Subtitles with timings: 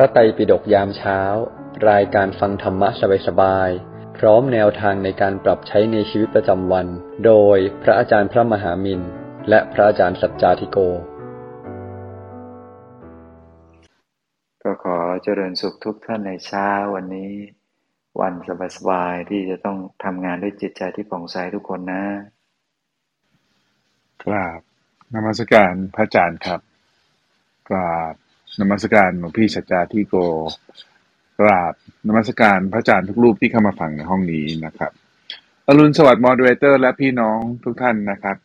[0.00, 1.20] ระไตรปิฎกยามเช้า
[1.90, 2.88] รายการฟังธรรมะ
[3.26, 6.86] สบายๆ พร้อมแนวทางในการปรับใช้ในชีวิตประจำวัน
[7.26, 9.00] โดยพระอาจารย์พระมหามิน
[9.48, 10.78] และพระอาจารย์สัจจาธิโก
[14.62, 17.32] ก็ขอเจริญสุขทุกท่านในเช้าวันนี้
[18.20, 18.32] วัน
[18.76, 22.04] สบายๆ ที่จะต้องทำงานด้วยจิตใจที่ผ่องใสทุกคนนะ
[24.22, 24.60] กราบ
[25.14, 26.60] นมัสการพระอาจารย์ครับ
[27.68, 28.14] กราบ
[28.58, 30.14] นมัสการหลวงพี่สัจจาที่โก
[31.40, 31.74] กราบ
[32.08, 34.92] นมัสการพระอาจารย์ทุกรูปที่เข้ามาฟังในห้องนี้นะครับ
[35.66, 38.36] อรุณสวัสดิ์มอดเรเตอร์และพี่น้องทุกท่านนะครับ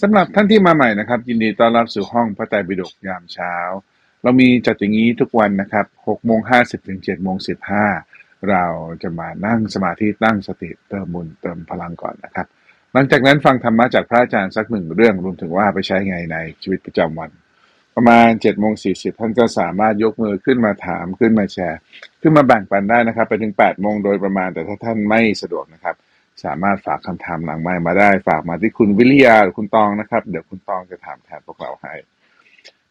[0.00, 3.54] สำหรับท่านที่มาใหม่นะครับ ยินดีต้อนรับสู่ห้องพระไตรปิฎกยามเช้า
[4.22, 7.36] เรามีจัดอย่างนี้ทุกวันนะครับ6โมง50ถึง7โมง
[7.92, 8.64] 15 เรา
[9.02, 12.46] จะมานั่งสมาธิตั้งสติเติมบุญเติมพลังก่อนนะครับ
[12.92, 17.30] หลังจากนั้นฟังธรรมะจากพระอาจารย์สักหนึ่งเรื่องรวมถึงว่าไปใช้ไงในชีวิตประจำวัน
[17.96, 21.78] ประมาณ7จ็ดโมงสีท่านก็สามารถยกมือขึ้นมาถามขึ้นมาแชร์
[22.22, 25.96] ขึ้นมาแบ่งปันได้นะครับ ไปถึง8ปดโมงโดยประมาณ แต่ถ้าท่านไม่สะดวกนะครับ
[26.44, 31.94] สามารถฝากคำถามหลังไมค์มาได้ ฝากมาที่คุณวิริยาหรือคุณตองนะครับ เดี๋ยวคุณตองจะถามแทนพวกเราให้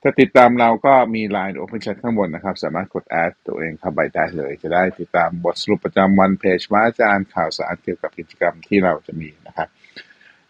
[0.01, 9.67] ถ้าติดตามเราก็มี Line Open Chat ข้างบนนะครับ สามารถกดแอดตัวเองเข้าไปได้เลย จะได้ติดตามบทสรุปประจำวันเพจว่าอาจารย์ข่าวสารเกี่ยวกับกิจกรรมที่เราจะมีนะครับ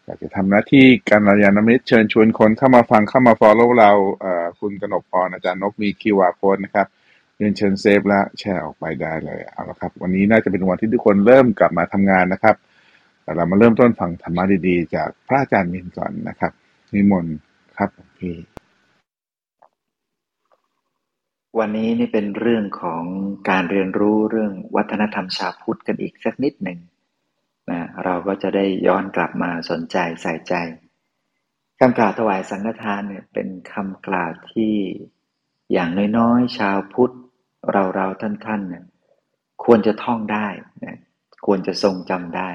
[0.05, 3.91] อยากจะทำหน้าที่การรยานมิตรเชิญชวนคนเข้ามาฟังเข้ามา follow เรา
[4.59, 6.87] คุณกนกพรอาจารย์นกมี QR code นะครับ
[7.37, 12.55] เรียนเชิญเซฟและแชร์ออกไปได้เลยเอาละครับ วันนี้น่าจะเป็นวันที่ทุกคนเริ่มกลับมาทำงานนะครับ
[13.23, 16.51] แต่เรามาเริ่มต้นฟังธรรมะดีๆ จากพระอาจารย์มินก่อนนะครับ
[16.93, 17.35] นิมนต์
[17.77, 18.35] ครับพี่
[21.59, 23.03] วันนี้นี่เป็นเรื่องของ
[23.49, 26.79] การเรียนรู้เรื่องวัฒนธรรมชาวพุทธกันอีกสักนิดหนึ่ง
[27.71, 30.53] นะเราก็จะได้ย้อนกลับมาสนใจใส่ใจ
[31.79, 34.75] คำกล่าวถวายสังฆทานเนี่ยเป็นคำกล่าวที่
[35.73, 37.13] อย่างน้อยๆ ชาวพุทธ
[37.71, 38.83] เราเราท่านท่านเนี่ย
[39.63, 40.47] ควรจะท่องได้
[40.83, 40.99] นะ
[41.45, 42.49] ควรจะทรงจำได้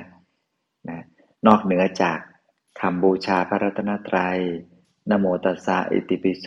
[0.88, 1.00] นะ
[1.46, 2.18] นอกเหนือจาก
[2.80, 4.38] คำบูชาพระรัตนตรัย
[5.10, 6.46] นโมตัสสะอิติปิโส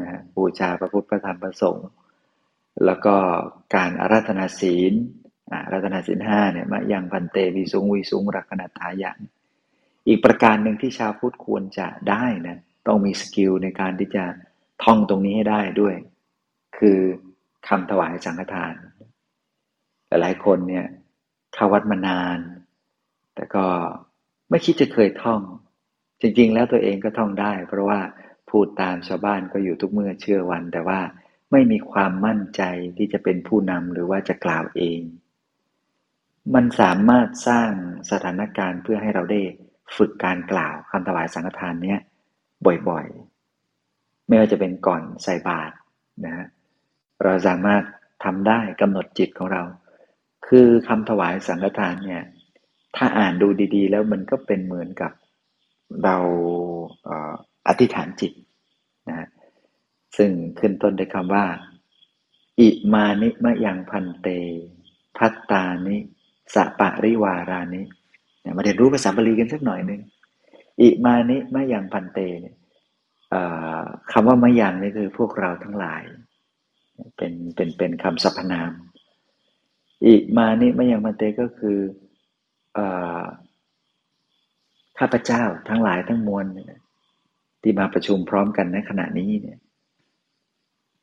[0.00, 1.88] นะฮะบูชาพระพุทธพระธรรมพระสงฆ์
[2.84, 3.16] แล้วก็
[3.74, 4.92] การอาราธนาศีล
[5.72, 9.18] ราธนาศีลห้าเนี่ยมายังพันเตวิสุงวิสุงรักนัตถายัน
[10.08, 14.24] อีกประการหนึ่งที่ชาวพุทธควรจะได้นะต้องมีสกิลในการที่จะ
[14.84, 15.94] ท่องตรงนี้ให้ได้ด้วย
[16.78, 16.98] คือ
[17.68, 18.74] คำถวายสังฆทาน
[20.08, 20.86] หลายคนเนี่ย
[21.54, 22.38] เข้าวัดมานาน
[23.34, 23.66] แต่ก็
[24.50, 25.40] ไม่คิดจะเคยท่อง
[26.20, 28.00] จริง ๆ แล้วตัวเองก็ท่องได้ เพราะว่า
[28.50, 31.00] พูดตามชาวบ้านก็อยู่ทุกเมื่อเชื่อวัน แต่ว่า
[31.52, 32.62] ไม่มีความมั่นใจ
[32.96, 35.00] ที่จะเป็นผู้นำหรือว่าจะกล่าวเอง
[36.54, 37.70] มันสามารถสร้าง
[38.10, 39.40] สถานการณ์เพื่อให้เราได้
[39.96, 42.00] ฝึกการกล่าวคำถวายสังฆทานเนี้ย
[42.88, 45.74] บ่อยๆ ไม่ว่าจะเป็นก่อนใส่บาตร
[46.26, 46.46] นะ
[47.22, 47.82] เราสามารถ
[48.24, 49.62] ทำได้กำหนดจิตของเรา
[50.46, 52.24] คือคำถวายสังฆทานเนี่ย
[52.96, 55.12] ถ้าอ่านดูดีๆ แล้วมันก็เป็นเหมือนกับ
[56.04, 56.16] เรา
[57.04, 57.34] เออ
[57.68, 58.32] อธิษฐานจิต
[59.08, 59.28] นะฮะ
[60.16, 61.46] ซึ่งขึ้นต้นด้วยคำว่า
[62.60, 64.28] อิมานิมะยังพันเต
[65.18, 65.96] พัตตานิ
[66.54, 67.82] สะปะริวารานิ
[68.56, 70.00] มาเรียนรู้ภาษาบาลีกันสักหน่อยหนึ่ง
[70.80, 72.56] อิมานิมะยังพันเตเนี่ย
[74.12, 76.02] คำว่ามะยังนี่คือพวกเราทั้งหลาย
[77.16, 78.72] เป็นเป็นเป็นคำสรรพนาม
[80.06, 81.78] อิมานิมะยังพันเตก็คือ
[82.76, 82.78] อ
[84.98, 86.46] ข้าพเจ้าทั้งหลายทั้งมวล
[87.62, 89.58] ที่มาประชุมพร้อมกันในขณะนี้เนี่ย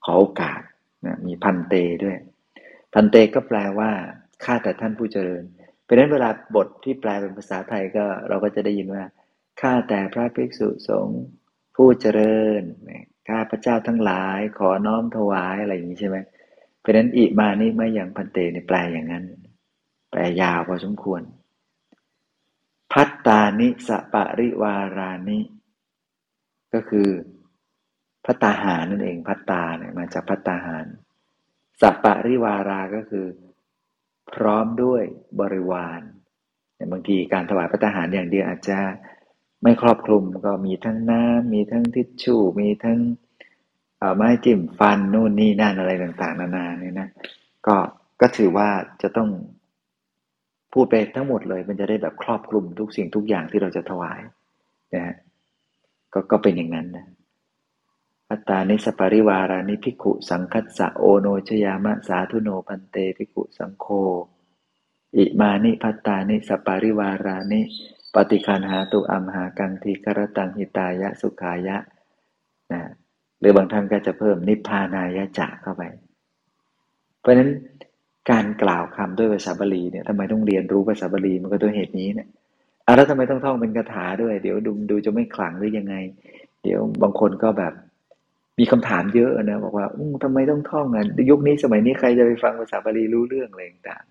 [0.03, 0.61] ขอโอกาส
[1.05, 2.17] นะมีพันเตด้วย
[2.93, 3.91] พันเตก็แปลว่า
[4.43, 5.43] ข้าแต่ท่านผู้เจริญ
[5.83, 9.03] เพราะนั้นเวลาบทที่แปลเป็นภาษาไทยก็เราก็จะได้ยินว่า
[9.61, 11.21] ข้าแต่พระภิกษุสงฆ์
[11.75, 12.61] ผู้เจริญ
[13.29, 16.17] ข้าพระเจ้าทั้งหลาย ขอน้อมถวายอะไรอย่างนี้ใช่ไหม
[16.79, 19.25] เพราะนั้นอิมานี่ไม่อย่างพันเตเนี่แปลอย่างนั้น
[20.11, 21.21] แปลยาวพอสมควร
[22.91, 25.39] พัตตานิสปะริวารานิ
[26.73, 27.09] ก็คือ
[28.25, 30.85] พัตตาหารนั่นเองพัตตาเนี่ยมาจากพัตตาหาร
[31.81, 33.25] สัปปะริวาราก็คือ
[34.33, 35.03] พร้อมด้วย
[35.41, 36.01] บริวาร
[36.75, 38.79] เนี่ยบางทีการถวายพัตตาหารอย่างเดียวอาจจะ
[39.63, 42.99] ไม่ครอบคลุมก็มีทั้งน้ำมีทั้งทิชชู่มีทั้ง
[44.15, 47.09] ไม้จิ้มฟันนู่นนี่นั่นอะไรต่างๆ นานาเนี่ยนะ
[47.67, 47.75] ก็
[48.21, 48.69] ก็ถือว่า
[49.01, 49.29] จะต้อง
[50.73, 54.21] พูดไปทั้งหมดเลย มันจะได้แบบครอบคลุมทุกสิ่งทุกอย่างที่เราจะถวาย
[54.93, 55.15] นะฮะ
[56.13, 57.05] ก็ก็เป็นอย่างนั้นนะ
[58.29, 63.85] ภัตตานิสปริวารานิภิกขุสังฆัสสะโอโณชยามะสาธุโน ภันเตภิกขุสังโฆ
[65.17, 67.61] อิมานิ ภัตตานิสปริวารานิ
[68.13, 71.77] ปฏิคคัณหาตุอัมหากังทีฆรัตตังหิตายะสุขายะ
[72.71, 72.81] นะ
[73.39, 75.83] หรือบางท่านก็จะเพิ่มนิพพานายะจะเข้าไป
[77.19, 77.49] เพราะฉะนั้น
[78.31, 82.27] การกล่าวคำด้วยภาษาบาลีเนี่ยทำไมต้องเรียนรู้ภาษาบาลีมันก็ด้วยเหตุนี้เนี่ย
[82.85, 85.95] อะแล้วทำไมต้องท่องเป็นคาถาด้วย เดี๋ยวดูดูจะไม่ขลังหรือยังไง
[86.63, 87.73] เดี๋ยวบางคนก็แบบ
[88.59, 94.05] มีคำถามเยอะนะบอกว่าอืทำไมต้องท่องอะยุคนี้สมัยนี้ใครจะไปฟังภาษาบาลีรู้เรื่องอะไรต่าง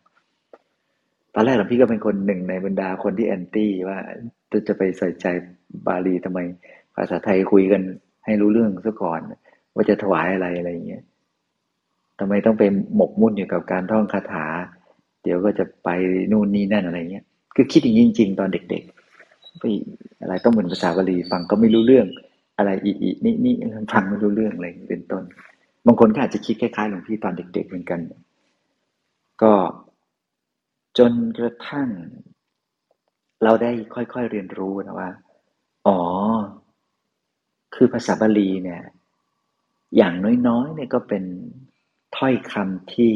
[1.35, 3.99] ตอนแรกหลวงพี่ก็เป็นคนหนึ่งในบรรดาคนที่แอนตี้ว่า
[4.69, 5.27] จะไปใส่ใจ
[5.87, 6.39] บาลีทำไม
[6.97, 7.83] ภาษาไทยคุยกัน
[8.25, 9.21] ให้รู้เรื่องซะก่อน
[9.75, 11.03] ว่าจะถวายอะไรอะไรอย่างเงี้ย
[12.21, 12.63] ทำไมต้องไป
[12.97, 14.47] หมกมุ่นอยู่กับการท่องคาถา
[15.23, 15.89] เดี๋ยวก็จะไป
[16.33, 17.25] นู่นนี่นั่นอะไรเงี้ย
[17.55, 19.65] คือคิดอย่างจริง ๆ ตอนเด็กๆไป
[20.21, 22.07] อะไรต้องเหมือนภาษาบาลีฟังก็ไม่รู้เรื่อง
[22.57, 23.55] อะไรอีอีนี่นี่
[23.93, 25.23] ฟังไม่รู้เรื่องอะไรเป็นต้น
[25.87, 28.01] บางคนก็อาจจะคิดคล้ายๆหลวงพี่ตอนเด็ก ๆ เหมือนกัน
[29.43, 29.55] ก็
[30.99, 31.89] จนกระทั่ง
[33.43, 35.11] เราได้ค่อยๆเรียนรู้นะว่า
[35.87, 36.01] อ๋อ
[37.75, 38.83] คือภาษาบาลีเนี่ย
[39.97, 40.15] อย่าง
[40.49, 41.25] น้อยๆเนี่ยก็เป็น
[42.17, 43.15] ถ้อยคำที่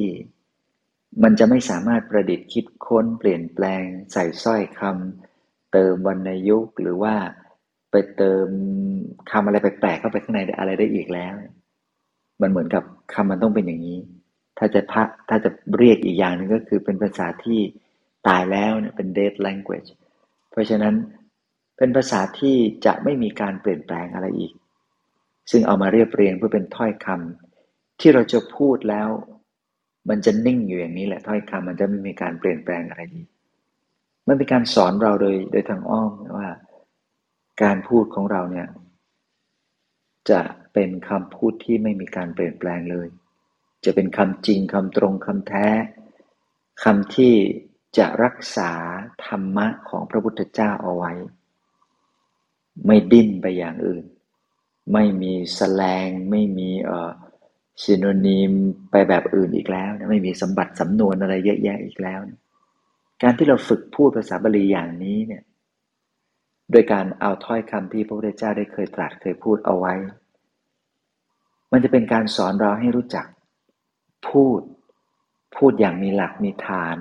[1.22, 7.14] มันจะไม่สามารถประดิษฐ์คิดค้นเปลี่ยนแปลง ใส่สร้อยคำเติมวรรณยุกหรือว่า
[7.90, 8.48] ไปเติม
[9.30, 11.34] คำอะไรแปลกๆเข้าไปข้างในอะไรได้อีกแล้ว
[12.40, 12.82] มันเหมือนกับ
[13.14, 13.98] คำมันต้องเป็นอย่างนี้
[14.58, 17.60] ถ้าจะพะถ้าจะเรียกอีกอย่างหนึ่งก็คือเป็นภาษาที่
[18.28, 19.90] ตายแล้วเนี่ยเป็น dead language
[20.50, 20.94] เพราะฉะนั้น
[21.76, 22.56] เป็นภาษาที่
[22.86, 24.52] จะไม่มีการเปลี่ยนแปลงอะไรอีก
[25.50, 29.08] ซึ่งเอามาเรียบเรียงเพื่อเป็นถ้อยคำที่เราจะพูดแล้ว
[30.08, 33.26] มันจะนิ่งอยู่อย่างนี้แหละถ้อยคำมันจะไม่มีการเปลี่ยนแปลงอะไรอีก
[34.28, 36.48] มันเป็นการสอนเราโดยโดยทางอ้อมว่า
[37.62, 38.68] การพูดของเราเนี่ย
[40.30, 40.40] จะ
[40.72, 43.08] เป็นคำพูดที่ไม่มีการเปลี่ยนแปลงเลย
[43.84, 45.68] จะเป็นคำจริงคำตรงคำแท้
[46.84, 47.34] คำที่
[47.98, 48.72] จะรักษา
[49.26, 51.12] ธรรมะของพระพุทธเจ้าเอาไว้
[52.86, 54.04] ไม่ดิ้นไปอย่างอื่น
[54.92, 57.10] ไม่มีแสลง ไม่มีเอ่อ
[57.82, 58.52] ซิโนนิม
[58.90, 62.20] ไปแบบอื่นอีกแล้วไม่มีสมบัติสำนวนอะไรเยอะแยะอีกแล้ว
[63.22, 65.42] การที่เราฝึกพูดภาษาบาลีอย่างนี้เนี่ย
[66.70, 69.94] โดยการเอาถ้อยคำที่พระพุทธเจ้าได้เคยตรัสเคยพูดเอาไว้
[71.72, 73.26] มันจะเป็นการสอนเราให้รู้จัก
[74.28, 74.60] พูด
[75.56, 76.98] พูดอย่างมีหลักมีฐาน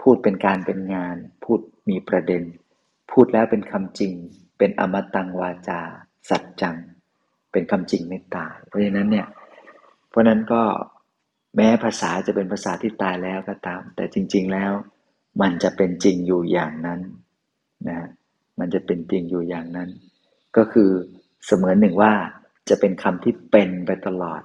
[0.00, 2.42] พูดเป็นการเป็นงาน พูดมีประเด็น
[3.10, 4.14] พูดแล้วเป็นคำจริง
[4.58, 5.80] เป็นอมตังวาจา
[6.28, 6.76] สัจจัง
[7.52, 9.26] เป็นคำจริงไม่ตาย เพราะฉะนั้นเนี่ย
[10.08, 10.62] เพราะนั้นก็
[11.56, 14.72] แม้ภาษาจะเป็นภาษาที่ตายแล้วก็ตาม แต่จริง ๆแล้ว
[15.40, 17.00] มันจะเป็นจริงอยู่อย่างนั้น
[17.88, 18.08] นะ
[18.58, 19.90] มันจะเป็นจริงอยู่อย่างนั้น
[20.56, 20.90] ก็คือ
[21.46, 22.12] เสมือนหนึ่งว่า
[22.68, 24.42] จะเป็นคำที่เป็นไปตลอด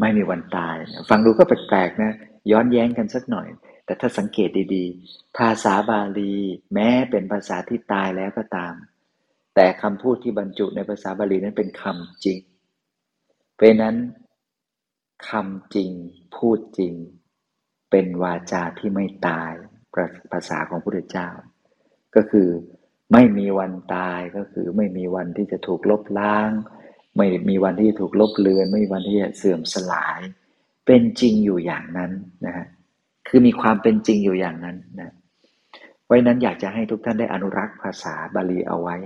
[0.00, 0.76] ไม่มีวันตาย
[1.08, 2.12] ฟังดูก็แปลกๆนะ
[2.50, 3.48] ย้อนแย้งกันสักหน่อย
[3.84, 6.34] แต่ถ้าสังเกตดีๆ ภาษาบาลี
[6.74, 8.74] แม้เป็นภาษาที่ตายแล้วก็ตาม
[9.54, 12.38] แต่คำพูดที่บรรจุในภาษาบาลีนั้นเป็นคำจริง
[13.54, 13.96] เพราะนั้น
[15.28, 15.90] คำจริง
[16.36, 16.94] พูดจริง
[17.90, 19.52] เป็นวาจาที่ไม่ตาย
[20.32, 21.28] ภาษาของพระพุทธเจ้า
[22.16, 22.48] ก็คือ
[23.12, 26.50] ไม่มีวันตายก็คือไม่มีวันที่จะถูกลบล้าง
[27.16, 30.20] ไม่มีวันที่จะถูกลบเลือน ไม่มีวันที่จะเสื่อมสลาย
[30.86, 32.10] เป็นจริงอยู่อย่างนั้น
[32.46, 32.66] นะฮะ
[33.28, 35.12] คือมีความเป็นจริงอยู่อย่างนั้นนะ
[36.06, 38.96] ไว้นั้นอยากจะให้ทุกท่านได้อนุรักษ์ภาษาบาลีเอาไว้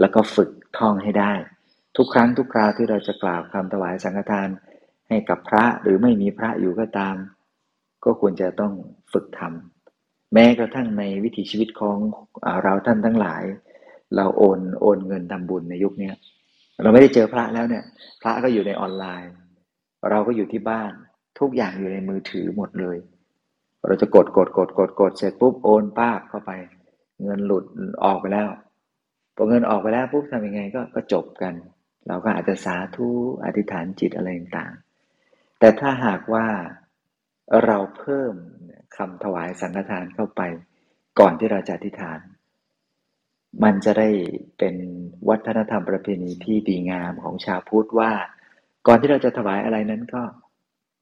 [0.00, 1.32] แล้วก็ฝึกท่องให้ได้
[1.96, 4.48] ทุกครั้งทุกคราวที่เราจะกล่าวคำถวายสังฆทาน
[5.08, 7.16] ให้กับพระหรือไม่มีพระอยู่ก็ตาม
[8.04, 8.72] ก็ควรจะต้อง
[9.12, 9.77] ฝึกทำ
[10.32, 11.96] แม้กระทั่งในวิถีชีวิตของ
[12.62, 13.42] เราท่านทั้งหลาย
[14.16, 16.10] เราโอนโอนเงินทำบุญในยุคนี้
[16.82, 17.84] เราไม่ได้เจอพระแล้วเนี่ย
[18.22, 19.32] พระก็อยู่ในออนไลน์
[20.10, 20.92] เราก็อยู่ที่บ้าน
[21.38, 22.96] ทุกอย่างอยู่ในมือถือหมดเลย
[23.86, 26.50] เราจะกดกดกดกดกดเสร็จปุ๊บโอนป้าเข้าไป
[27.24, 27.64] เงินหลุด
[28.04, 28.48] ออกไปแล้ว
[29.36, 31.54] พอเงินออกไปแล้วปุ๊บทำยังไงก็ก็จบกัน
[32.08, 33.08] เราก็อาจจะสาธุ
[33.44, 34.72] อธิษฐานจิตอะไรต่าง
[35.58, 36.46] แต่ถ้าหากว่า
[37.64, 38.34] เราเพิ่ม
[38.96, 40.42] คำถวายสังฆทานเข้าไป
[41.18, 42.20] ก่อนที่เราจะอธิษฐาน
[43.64, 44.08] มันจะได้
[44.58, 44.74] เป็น
[45.28, 48.12] วัฒนธรรมประเพณีที่ดีงามของชาวพุทธว่า
[48.86, 50.22] ก่อนที่เราจะถวายอะไรนั้นก็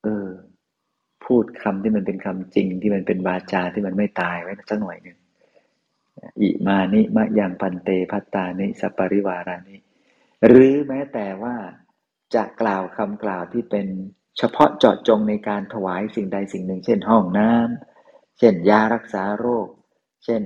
[0.02, 0.28] เออ
[1.24, 5.18] พูดคำที่มันเป็นคำจริง ที่มันเป็นวาจาที่มันไม่ตายไว้สักหน่อยหนึ่ง
[6.40, 9.76] อิมานิมะยังปันเตพัตตานิสัปริวารานิ
[10.46, 11.56] หรือแม้แต่ว่า
[12.34, 13.86] จะกล่าวคำกล่าวที่เป็น
[14.38, 19.68] เฉพาะเจาะจงในการถวายสิ่งใดสิ่งหนึ่ง เช่นห้องน้ำเช่นยารักษาโรค
[20.24, 20.42] เช่น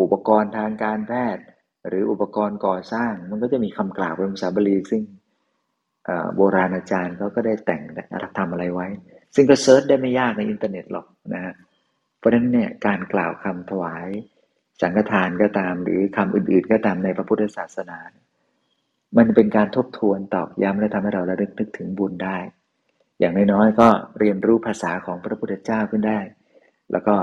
[0.00, 1.44] อุปกรณ์ทางการแพทย์
[1.88, 5.02] หรืออุปกรณ์ก่อสร้าง มันก็จะมีคำกล่าวเป็นภาษาบาลีซึ่ง
[6.36, 7.82] โบราณอาจารย์เขาก็ได้แต่งก
[8.22, 8.86] ระทำอะไรไว้
[9.34, 11.54] ซึ่งก็ search ได้ไม่ยากในอินเทอร์เน็ตหรอกนะฮะ
[12.18, 14.08] เพราะฉะนั้นเนี่ยการกล่าวคำถวาย
[14.80, 17.98] สังฆทานก็ตาม หรือคำอื่นๆ ก็ตามในพระพุทธศาสนา
[19.16, 22.36] มันเป็นการทบทวนตอกย้ำและทำให้เราระลึกนึกถึงบุญได้
[23.18, 26.20] อย่างน้อยๆก็เรียนรู้ภาษาของพระพุทธเจ้าขึ้นได้
[26.92, 27.16] แล้วก็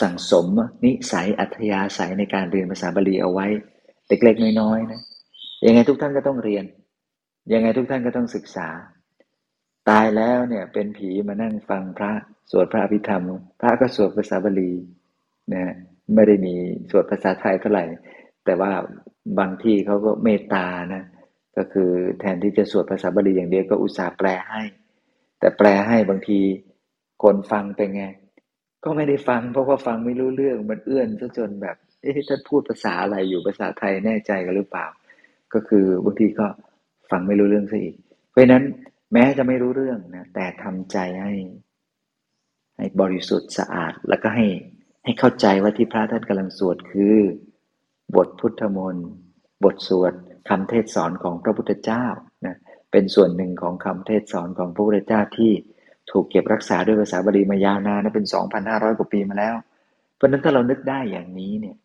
[0.00, 0.46] สั่งสม
[0.84, 3.46] นิสัยอัธยาศัยในการเรียนภาษาบาลีเอาไว้
[4.08, 5.00] เล็กๆน้อยๆนะ
[5.66, 6.64] ยังไงทุกท่านก็ต้องเรียน
[7.52, 8.68] ยังไงทุกท่านก็ต้องศึกษา
[9.88, 12.12] ตายแล้วเนี่ยเป็นผีมานั่งฟังพระ
[12.50, 13.22] สวดพระอภิธรรม
[13.60, 14.72] พระก็สวดภาษาบาลี
[15.54, 15.64] นะ
[16.14, 16.54] ไม่ได้มี
[16.90, 17.84] สวดภาษาไทยเท่าไหร่
[18.44, 18.72] แต่ว่า
[19.38, 21.04] บางที่เขาก็เมตตานะ
[21.56, 24.62] ก็คือแทนที่จะสวดภาษาบาลีอย่างเดียวก็อุตส่าห์แปลให้
[25.38, 26.40] แต่แปลให้บางที
[27.22, 28.04] คนฟังเป็นไง
[28.84, 34.86] ก็ไม่ได้ฟัง เพราะว่าฟังไม่รู้เรื่องมันเอื้อนซะจนแบบเอ๊ะท่านพูดภาษาอะไรอยู่ภาษาไทยแน่ใจกันหรือเปล่า
[35.54, 36.46] ก็คือบางทีก็
[37.10, 37.96] ฟังไม่รู้เรื่องซะอีก
[38.30, 38.64] เพราะฉะนั้น
[39.12, 41.34] แม้จะไม่รู้เรื่องนะแต่ทำใจให้
[42.76, 44.46] ให้บริสุทธิ์สะอาดแล้วก็ให้
[45.04, 47.16] ให้เข้าใจว่าที่พระท่านกำลังสวดคือ
[48.16, 49.08] บทพุทธมนต์
[49.64, 50.12] บทสวด
[50.48, 52.04] คำเทศสอนของพระพุทธเจ้า
[52.46, 52.56] นะ
[52.92, 55.52] เป็นส่วนหนึ่งของคำเทศสอนของพระพุทธเจ้าที่
[56.10, 58.26] ถูกเก็บรักษาด้วยภาษาบาลีมายาวนานนะเป็น
[58.62, 59.54] 2,500 กว่าปีมาแล้ว
[60.14, 61.76] เพราะนั้นถ้าเรานึกได้อย่างนี้เนี่ย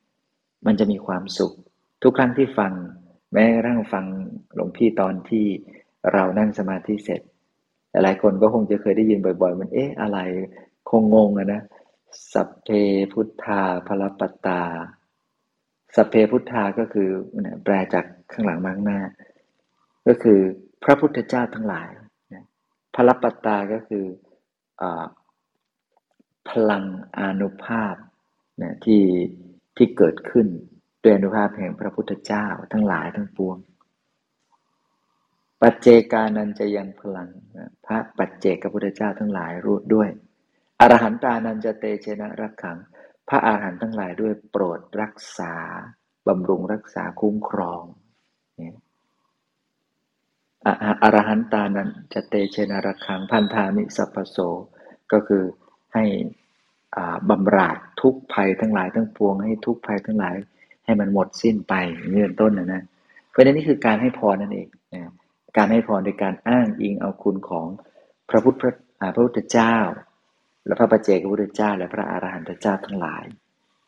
[0.66, 1.54] มันจะมีความสุข
[2.04, 2.72] ทุกครั้งที่ฟัง
[3.34, 4.06] แม้กระทั่งฟัง
[4.56, 5.46] หลวงพี่ตอนที่
[6.14, 7.22] เรานั่งสมาธิเสร็จ
[8.04, 10.20] หลายคนก็คงจะเคยได้ยินบ่อย ๆ มันเอ๊ะอะไร
[10.90, 11.62] คงงงอะนะ
[12.34, 12.70] สัพเพ
[13.12, 14.62] พุทธาพลปตา
[15.96, 17.10] สัพเพพุทธาก็คือ
[17.64, 19.02] แปลจากข้างหลังมาข้างหน้า
[20.08, 20.40] ก็คือ
[20.84, 21.90] พระพุทธเจ้าทั้งหลาย
[22.96, 24.06] พลปตาก็คือ
[24.82, 24.84] อ
[26.50, 26.84] พลัง
[27.20, 27.96] อนุภาพ
[28.62, 29.04] นะที่
[29.78, 30.48] ที่เกิดขึ้น
[31.04, 33.58] ด้วยอนุภาพแห่งพระพุทธเจ้าทั้งหลายทั้งปวง
[35.62, 40.10] ปัจเจกานันจะยังพลังนะพระปัจเจกพระพุทธเจ้าทั้งหลายรู้ด้วย
[40.80, 42.78] อรหันตานันจะเตเชนะรักขัง
[43.32, 45.54] ระอาหารหันต์ทั้งหลายด้วยโปรดรักษา
[46.28, 47.84] บำรุงรักษาคุ้มครอง
[51.04, 54.38] อรหันตานั้นจะเตเชนะรักขังพันธามิสัพโส
[55.12, 55.44] ก็คือ
[55.94, 56.06] ให้
[57.30, 60.36] บำราดทุกภัยทั้งหลายทั้งปวงให้ทุกภัยทั้งหลาย
[60.86, 61.74] ให้มันหมดสิ้นไป
[62.12, 62.84] เงื่อนต้นนะนะ
[63.30, 65.12] เพราะนี่คือการให้พรนั่นเองนะ
[65.58, 67.68] การให้พรโดยการอ้างอิงเอาคุณของ
[68.30, 68.56] พระพุทธ
[69.16, 69.76] พระพุทธเจ้า
[70.66, 73.26] และพระปัจเจกพุทธเจ้า และพระอาหารหันตเจ้าทั้งหลาย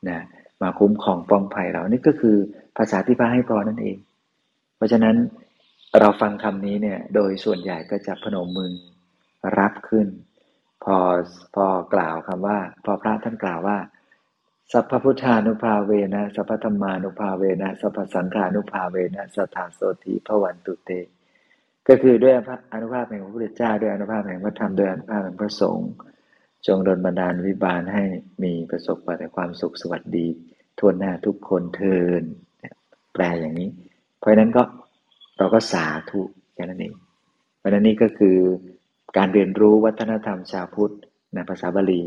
[0.09, 0.19] นะ
[0.61, 2.37] มาคุ้มครองป้องภัยเรานี่ก็คือ
[2.77, 3.97] ภาษาที่พระให้พรนั่นเอง
[4.75, 5.15] เพราะฉะนั้น
[5.99, 8.71] เราฟังคำนี้เนี่ยโดยส่วนใหญ่ก็จะพนมมือ
[9.59, 10.07] รับขึ้น
[10.83, 10.97] พอ
[11.55, 13.77] พอกล่าวคำว่า พอพระท่านกล่าวว่า
[14.71, 20.91] สัพพพุทธานุภาเวนะสัพพธรรมานุภาเวนะสัพพสังฆานุภาเวนะสัทธาโสติพวันตุเต
[21.87, 22.33] ก็คือด้วย
[22.73, 25.89] อนุภาพแห่งพระพุทธเจ้า ด้วยอนุภาพแห่งพระธรรมด้วยอนุภาพแห่งพระสงฆ์
[26.67, 28.03] จงดลบันดาลวิบาลให้
[28.43, 30.27] มีประสบแต่ความสุขสวัสดี
[30.79, 32.23] ทั่วหน้าทุกคนเทิน
[33.13, 33.69] แปลอย่างนี้
[34.19, 34.63] เพราะนั้นก็
[35.37, 36.21] เราก็สาธุ
[36.53, 36.93] แค่นั้นเอง
[37.57, 38.37] เพราะนั้นนี่ก็คือ
[39.17, 40.93] การเรียนรู้วัฒนธรรมชาวพุทธ
[41.33, 42.01] ในภาษาบาลี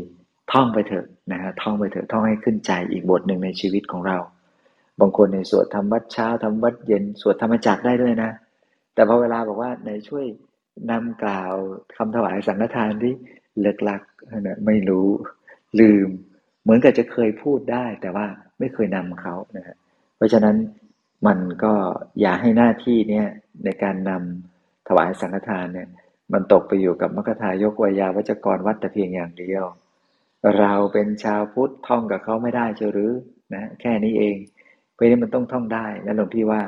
[0.51, 4.17] ท่องไปเถอะนะฮะท่องไปเถอะท่องให้ขึ้นใจอีกบทหนึ่งในชีวิตของเรา
[4.99, 8.29] บางคนในสวดทำวัดเช้าทำวัดเย็นสวดธรรมจักได้ด้วยนะ
[8.93, 10.25] แต่พอเวลาบอกว่าในช่วย
[10.91, 11.51] นำกล่าว
[11.97, 13.13] คำถวายสังฆทานที่
[13.61, 14.01] เลิกลัก
[14.47, 15.07] นะไม่รู้
[15.79, 16.09] ลืม
[16.63, 18.25] เหมือนกับจะเคยพูดได้ แต่ว่า
[18.59, 19.75] ไม่เคยนำเขานะฮะ
[20.15, 20.55] เพราะฉะนั้น
[21.27, 21.73] มันก็
[22.21, 23.27] อย่าให้หน้าที่เนี่ย
[23.65, 25.87] ในการนำถวายสังฆทานเนี่ย
[26.33, 29.63] มันตกไปอยู่กับมรคทายกวิยาวัจกรวัดแต่เพียงอย่างเดียว
[30.59, 33.13] เราเป็นชาวพุทธท่องกับเขาไม่ได้เชหรือ
[33.53, 34.37] นะแค่นี้เอง
[34.93, 36.61] เพราะนี้มันต้องท่องได้ และหลวงพี่ว่า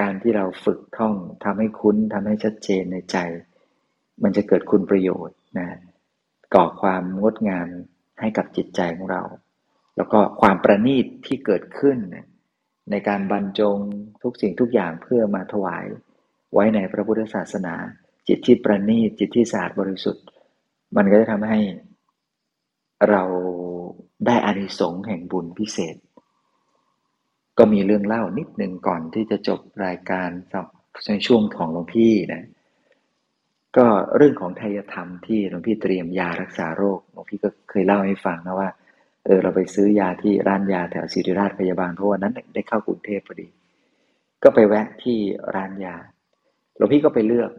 [0.00, 3.16] การที่เราฝึกท่องทำให้คุ้นทำให้ชัดเจนในใจ
[4.22, 5.68] มันจะเกิดคุณประโยชน์นะ
[6.54, 7.68] ก่อความงดงาม
[8.20, 9.22] ให้กับจิตใจของเรา
[9.96, 11.98] แล้วก็ความประณีตที่เกิดขึ้น
[12.90, 13.78] ในการบรรจง
[14.22, 15.84] ทุกสิ่งทุกอย่างเพื่อมาถวาย
[16.52, 17.74] ไว้ในพระพุทธศาสนา
[18.28, 20.24] จิตที่ประณีตจิตที่สะอาดบริสุทธิ์
[20.96, 21.60] มันก็จะทำให้
[23.10, 23.22] เรา
[24.26, 25.96] ได้อานิสงส์แห่งบุญพิเศษ
[27.58, 30.28] ก็มีเรื่องเล่านิดหนึ่งก่อนที่จะจบรายการ
[31.08, 32.44] ในช่วงของหลวงพี่นะ
[33.78, 38.68] ก็เรื่องของไทยธรรมที่หลวงพี่เตรียมยารักษาโรคหลวงพี่ก็เคยเล่าให้ฟังนะว่า
[39.24, 43.48] เออเราไปซื้อยาที่ร้านยาแถวศิริราชพยาบาลเพราะวันนั้นได้เข้ากรุงเทพพอดี
[44.42, 45.18] ก็ไปแวะที่
[45.54, 45.96] ร้านยา
[46.76, 47.50] หลวงพี่ก็ไปเลือก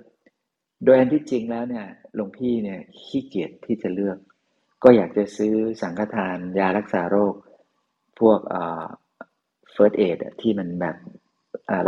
[0.83, 1.85] โดยอันที่จริงแล้วเนี่ย
[2.15, 4.17] หลวงพี่เนี่ยขี้เกียจที่จะเลือก
[4.83, 7.33] ก็อยากจะซื้อสังฆทานยารักษาโรค
[8.19, 8.85] พวกเอ่อ
[9.71, 10.95] เฟิร์สเอดที่มันแบบ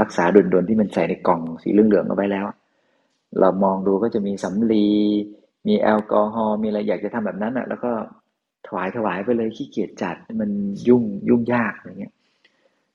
[0.01, 2.45] รักษาด่วนๆที่มันใส่ในกล่องสีเหลืองๆเอาไว้แล้ว
[3.39, 4.89] เรามองดูก็จะมีสำลี
[5.67, 7.91] มีแอลกอฮอล์มีอะไรอยากจะทำแบบนั้นอะ แล้วก็
[8.67, 10.49] ถวายถวายไปเลยขี้เกียจจัดมัน
[10.87, 12.13] ยุ่งยุ่งยากอะไรเงี้ย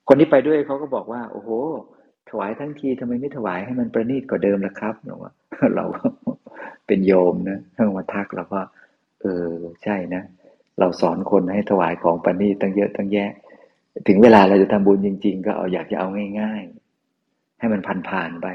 [0.08, 1.50] คนที่ไปด้วยเขาก็บอกว่า โอ้โห
[2.30, 5.14] ถวายทั้งทีทำไมไม่ถวายให้มันประณีตกว่าเดิมล่ะครับเรา
[5.76, 5.84] เรา
[6.86, 8.60] เป็นโยมนะท่านมาทักเราก็
[9.20, 9.50] เออ
[9.82, 10.22] ใช่นะ
[10.78, 13.30] เราสอนคนให้ถวายของประณีตั้งเยอะตั้งแยะ
[14.08, 16.06] ถึงเวลาเราจะทำบุญจริง ๆ ก็เอาอยากจะเอา
[16.40, 16.60] ง่าย
[17.10, 18.46] ๆ ให้มันผ่านๆไป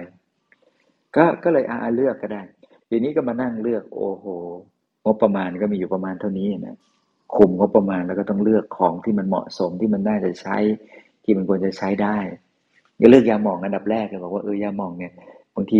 [1.16, 2.44] ก็ก็เลยอาเลือกก็ได้
[2.90, 4.26] ทีนี้ก็มานั่งเลือกโอ้โห
[5.06, 6.78] งบประมาณก็มีอยู่ประมาณเท่านี้นะ
[7.36, 10.58] คุมงบประมาณแล้วก็ต้องเลือกของที่มันเหมาะสมที่มันน่าจะใช้
[11.24, 12.18] ที่มันควรจะใช้ได้
[13.02, 15.14] ก็เลือกยาหมองอันดับแรกเลยบอกว่าเออยาหมองเนี่ย
[15.56, 15.80] บางที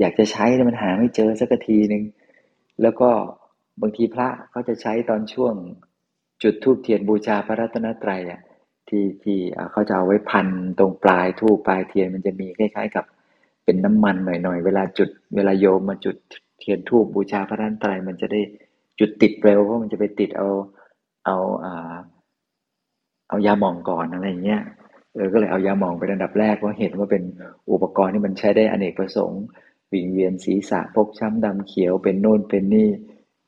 [0.00, 2.02] อยากจะใช้แต่มันหาไม่เจอสักทีหนึ่ง
[2.82, 3.08] แล้วก็
[3.82, 5.54] บางทีพระเขาจะใช้ตอนช่วง
[6.42, 8.40] จุดธูปเทียนบูชาพระรัตนตรัยอะ
[8.88, 9.38] ที่ที่
[9.72, 10.46] เขาจะเอาไว้พัน
[10.78, 13.04] ตรงปลายธูปปลายเทียนมันจะมีคล้ายๆกับ
[13.64, 16.16] เป็นน้ำมันหน่อยๆ เวลาจุด เวลาโยมมาจุด
[16.58, 18.40] เทียนธูปบูชาพระรัตนตรัยมันจะได้
[18.98, 20.48] จุดติดเร็วเพราะมันจะไปติดเอา
[21.26, 21.94] เอาอ่า
[23.28, 24.62] เอายาหม่องก่อนอะไรเงี้ย
[25.14, 27.22] เออก็เลยเอายาหมองเป็นอันดับแรกเพราะเห็นว่าเป็น
[27.72, 29.42] อุปกรณ์ที่มันใช้ได้อเนกประสงค์
[29.92, 32.88] วิงเวียนศีรษะพกช้ำดำเขียวเป็นโน่นเป็นนี่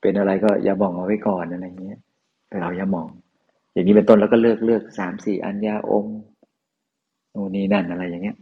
[0.00, 1.98] เป็นอะไรก็ยาหมองเอาไว้ก่อนอะไรเงี้ย
[2.60, 3.08] เรายาหมอง
[3.72, 6.06] อย่างนี้เป็นต้นแล้วก็เลือกเลือกสามสี่อันยาอม
[7.30, 8.36] โน่นนี่นั่นอะไรอย่างเงี้ย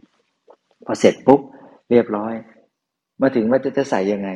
[0.85, 1.41] พอเสร็จปุ๊บ
[1.89, 2.33] เรียบร้อย
[3.21, 4.29] มาถึงว่าจะจะใส่ยังไง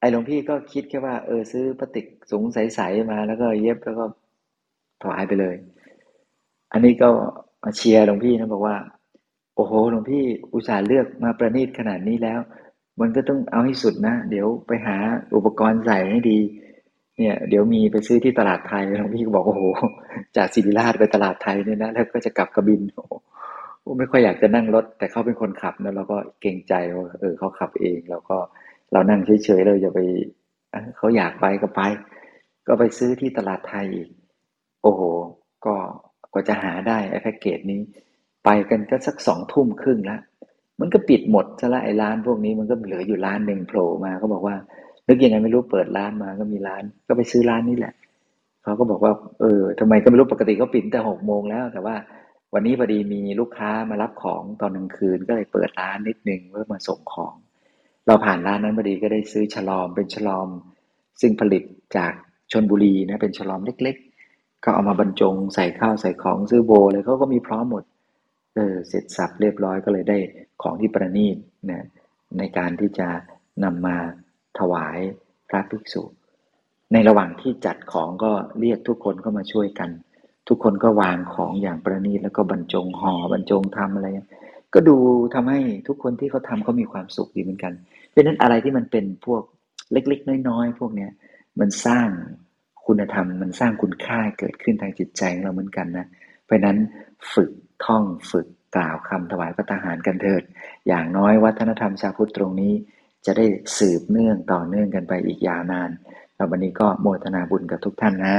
[0.00, 4.04] ไอ้หลวงพี่ก็คิดแค่ว่า เออซื้อพลาสติกสูงใสๆมาแล้วก็เย็บแล้วก็
[5.02, 5.54] ถวายไปเลย
[6.72, 7.08] อันนี้ก็
[7.62, 8.76] มาเชียร์หลวงพี่นะบอกว่า
[9.54, 12.40] โอ้โหหลวงพี่อุตส่าห์เลือกมาประณีตขนาดนี้แล้ว
[13.00, 14.96] มันก็ต้องเอาให้สุดนะ เดี๋ยวไปหา
[15.34, 16.38] อุปกรณ์ใส่ให้ดี
[17.16, 19.62] เนี่ย เดี๋ยวมีไปซื้อที่ตลาดไทยหลวงพี่ก็บอกโอ้โห
[20.36, 28.36] จากศิริราชไปตลาดไทยเนี่ยนะแล้วก็จะกลับกระบินโไม่ค่อยอยากจะนั่งรถ แต่เขาเป็นคนขับนะเราก็เกรงใจว่าเออเขาขับเองแล้วก็
[28.92, 30.00] เรานั่งเฉยๆเราอย่าไป
[30.96, 31.82] เขาอยากไปก็ไป
[32.66, 34.08] ก็ไปซื้อที่ตลาดไทยอีก
[34.82, 35.02] โอ้โห
[35.66, 35.74] ก็
[36.32, 37.80] กว่าจะหาได้ไอ้แพ็กเกจนี้
[38.44, 40.20] ไปกันก็สักสองทุ่มครึ่งแล้ว
[40.80, 44.56] มันก็ปิดหมดซะละไอ้ร้านพวกนี้มันก็เหลืออยู่ร้านหนึ่งโผล่มาเขาบอกว่า
[45.08, 47.94] นึกยังไงไม่รู้เปิดร้านมาก็มีร้าน ก็ไปซื้อร้านนี้แหละ
[48.62, 51.94] เขาก็บอกว่า เออทำไมก็ไม่รู้ปกติเขาปิดแต่หกโมงแล้ว แต่ว่า
[52.54, 57.34] วันนี้พอดีมีลูกค้ามารับของตอนกลางคืนก็เลยเปิดร้านนิดนึงเพื่อมาส่งของ
[58.06, 60.48] เราผ่านร้านนั้นพอดีก็ได้ซื้อฉลอมเป็นฉลอม
[61.20, 61.62] ซึ่งผลิต
[61.96, 62.12] จาก
[62.52, 63.96] ชนบุรีนะเป็นฉลอมเล็ก
[64.30, 67.84] ๆ ก็เอามาบรรจงใส่ข้าวใส่ของซื้อโบเลยเขาก็มีพร้อมหมด
[68.54, 70.18] เออเสร็จสับเรียบร้อยก็เลยได้
[70.62, 71.36] ของที่ประณีต
[71.70, 71.86] นะ
[72.38, 73.08] ในการที่จะ
[73.64, 73.96] นำมา
[74.58, 74.98] ถวาย
[75.48, 76.02] พระภิกษุ
[76.92, 79.90] ในระหว่างที่จัดของก็เรียกทุกคนเข้ามาช่วยกัน
[80.48, 84.06] ทุกคนก็วางของอย่างประณีตแล้วก็บรรจงห่อบรรจงทำอะไร
[84.74, 84.96] ก็ดู
[85.34, 87.72] ทำให้ทุกคนที่เขาทาเขามีความสุขดีเหมือนกัน
[88.10, 89.42] เพราะนั้นอะไรที่มันเป็นพวก
[89.92, 91.10] เล็กๆ น้อยๆ พวกเนี้ย
[91.60, 92.08] มันสร้าง
[92.86, 96.06] คุณธรรมมันสร้างคุณค่าเกิดขึ้นทางจิตใจของเราเหมือนกันนะ
[96.44, 96.78] เพราะนั้น
[97.32, 97.50] ฝึก
[97.84, 100.42] ท่องฝึกกล่าวคำถวายพระทหารกันเถิด
[100.86, 102.72] อย่างน้อยวัฒนธรรมชาวพุทธตรงนี้
[103.26, 103.46] จะได้
[103.78, 105.90] สืบเนื่องต่อเนื่องกันไปอีกยาวนาน
[106.34, 108.36] แล้ววันนี้ก็โมทนาบุญกับทุกท่านนะ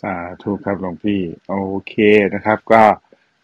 [0.00, 1.56] สาธุครับหลวงพี่ โอ
[1.88, 1.94] เค
[2.34, 2.82] นะครับ ก็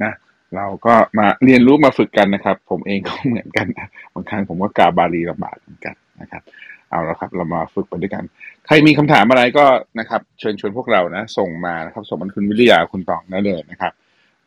[0.03, 0.13] นะ
[0.57, 6.43] เราก็มาเรียนรู้มาฝึกกันนะครับ ผมเองก็เหมือนกันนะบางครั้งผมก็กาบาลีลำบากเหมือนกันนะครับ
[6.91, 8.25] เอาละครับ เรามาฝึกไปด้วยกัน
[8.67, 9.65] ใครมีคำถามอะไรก็
[9.99, 13.93] นะครับ เชิญชวนพวกเรานะ ส่งมานะครับ ส่งมันคุณวิริยาคุณตองได้เลยนะครับ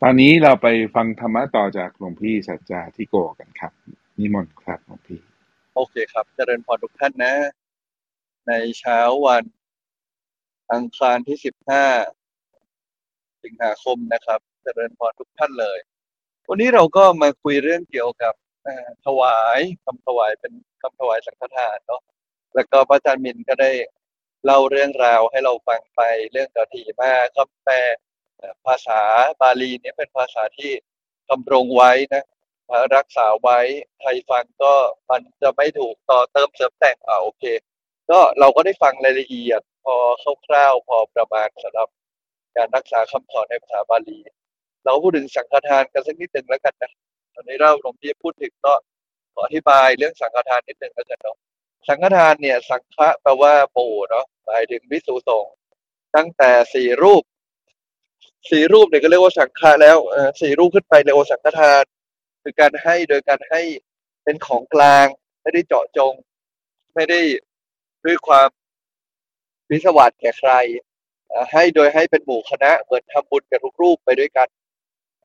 [0.02, 3.72] ตอนนี้เราไปฟังธรรมะต่อจากหลวงพี่สัจจาที่โกกันครับ
[4.18, 5.20] นิมนต์ครับหลวงพี่
[5.74, 7.34] โอเคครับเจริญพรทุกท่านนะ
[8.48, 9.44] ในเช้าวัน
[10.72, 11.84] อังคารที่สิบห้า
[13.44, 15.78] สิงหาคมนะครับ เจริญพรทุกท่านเลย
[16.48, 18.34] วันนี้เราก็มาคุยเรื่องเกี่ยวกับ
[19.06, 22.02] ถวายคำถวายเป็นคำถวายสังฆทานเนาะ
[22.54, 23.72] แล้วก็พระอาจารย์มินก็ได้
[24.44, 26.00] เล่าเรื่องราวให้เราฟังไป
[26.32, 27.76] เรื่องกะทีมากครับแปล
[28.66, 29.00] ภาษา
[29.40, 30.72] บาลีนี้เป็นภาษาที่
[31.28, 32.24] ทำรงไว้นะ
[32.96, 33.58] รักษาไว้
[34.00, 34.74] ใครฟังก็
[35.10, 37.44] มันจะไม่ถูกต่อเติมเสริมแต่งอ่าโอเค
[38.10, 39.94] ก็เราก็ได้ฟังรายละเอียด พอ
[40.46, 41.88] คร่าวๆพอประมาณสำหรับ
[42.56, 44.20] การรักษาคำสอนในภาษาบาลี
[44.84, 46.92] เราพูดถึงสังฆทานกันสักนิดหนึ่งแล้วกันนะ
[47.34, 48.74] ตอนนี้เราหลวงพี่พูดถึงก็
[49.34, 51.36] ขออธิบายเรื่องสังฆทานนิดหนึ่งแล้วกันเนาะ
[51.88, 55.46] สังฆทานเนี่ย สังฆะแปลว่าปู่เนาะหมายถึงวิสุสง
[56.16, 57.22] ตั้งแต่สี่รูป
[58.50, 61.84] สี่รูปเนี่ยก็เรียกว่าสังฆะแล้วเออสี่รูปขึ้นไปเรียกว่าสังฆทาน
[62.42, 63.62] คือการให้โดยการให้
[64.24, 65.06] เป็นของกลาง
[65.42, 66.12] ไม่ได้เจาะจง
[66.94, 67.20] ไม่ได้
[68.04, 68.48] ด้วยความ
[69.70, 70.52] วิสวัสดแก่ใคร
[71.52, 74.48] ให้โดยให้เป็นหมู่คณะเหมือนทำบุญกับทุกรูปไปด้วยกัน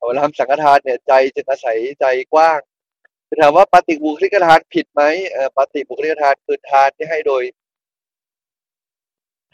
[0.06, 2.60] เวลาทำสังฆทานเนี่ยใจจะอาศัยใจกว้าง
[3.40, 5.02] ถามว่าปฏิบุคลิกทานผิดไหม
[5.56, 7.42] ปฏิบุคลิกทานคือทานที่ให้โดย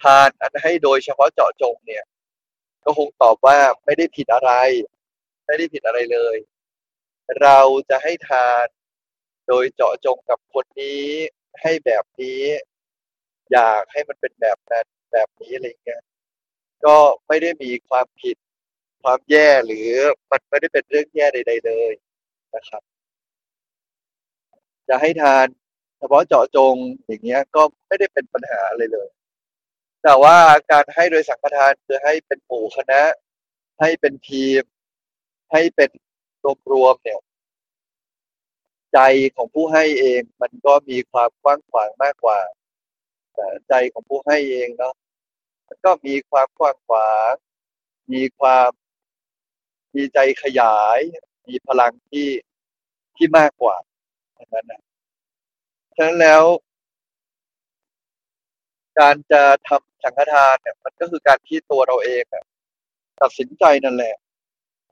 [0.02, 2.04] ทานอันให้โดยเฉพาะเจาะจงเนี่ย
[2.84, 4.50] ก็คงตอบว่าไม่ได้ผิดอะไร
[5.46, 6.36] ไม่ได้ผิดอะไรเลย
[7.42, 7.58] เรา
[7.90, 8.66] จะให้ทาน
[9.48, 11.04] โดยเจาะจงกับคนนี้
[11.62, 12.42] ให้แบบนี้
[13.52, 16.02] อยากให้มันเป็นแบบนั้นแบบนี้อะไรเงี้ย
[16.84, 16.96] ก็
[17.28, 18.36] ไม่ได้มีความผิด
[19.02, 19.90] ความแย่หรือ
[20.30, 21.92] มันไม่ได้เป็นเรื่องแย่ใดๆเลย
[22.54, 22.82] นะครับ
[24.88, 25.46] จะให้ทาน
[25.98, 26.74] เฉพาะเจาะจง
[27.06, 29.08] อย่างเงี้ย ก็ไม่ได้เป็นปัญหาอะไรเลย
[30.02, 30.36] แต่ว่า
[30.70, 33.02] การให้โดยสังฆทานคือให้เป็นหมู่คณะ
[33.80, 34.62] ให้เป็นทีม
[35.52, 35.90] ให้เป็น
[36.72, 37.20] รวมๆเนี่ย
[38.92, 38.98] ใจ
[39.36, 42.40] ของผู้ให้เองมันก็มีความกว้างขวางมากกว่า
[43.68, 44.94] ใจของผู้ให้เองเนาะ
[45.66, 47.32] มันก็มีความกว้างขวาง
[48.12, 48.70] มีความ
[49.94, 50.98] มีใจขยาย
[51.48, 52.28] มีพลังที่
[53.16, 53.76] ที่มากกว่า
[54.36, 54.82] ดังนั้นนะ
[55.96, 56.44] ฉะนั้นแล้ว
[58.98, 62.44] การจะทำสังฆทานเนี่ยมันก็คือการที่ตัวเราเองอะ
[63.20, 64.16] ตัดสินใจนั่นแหละ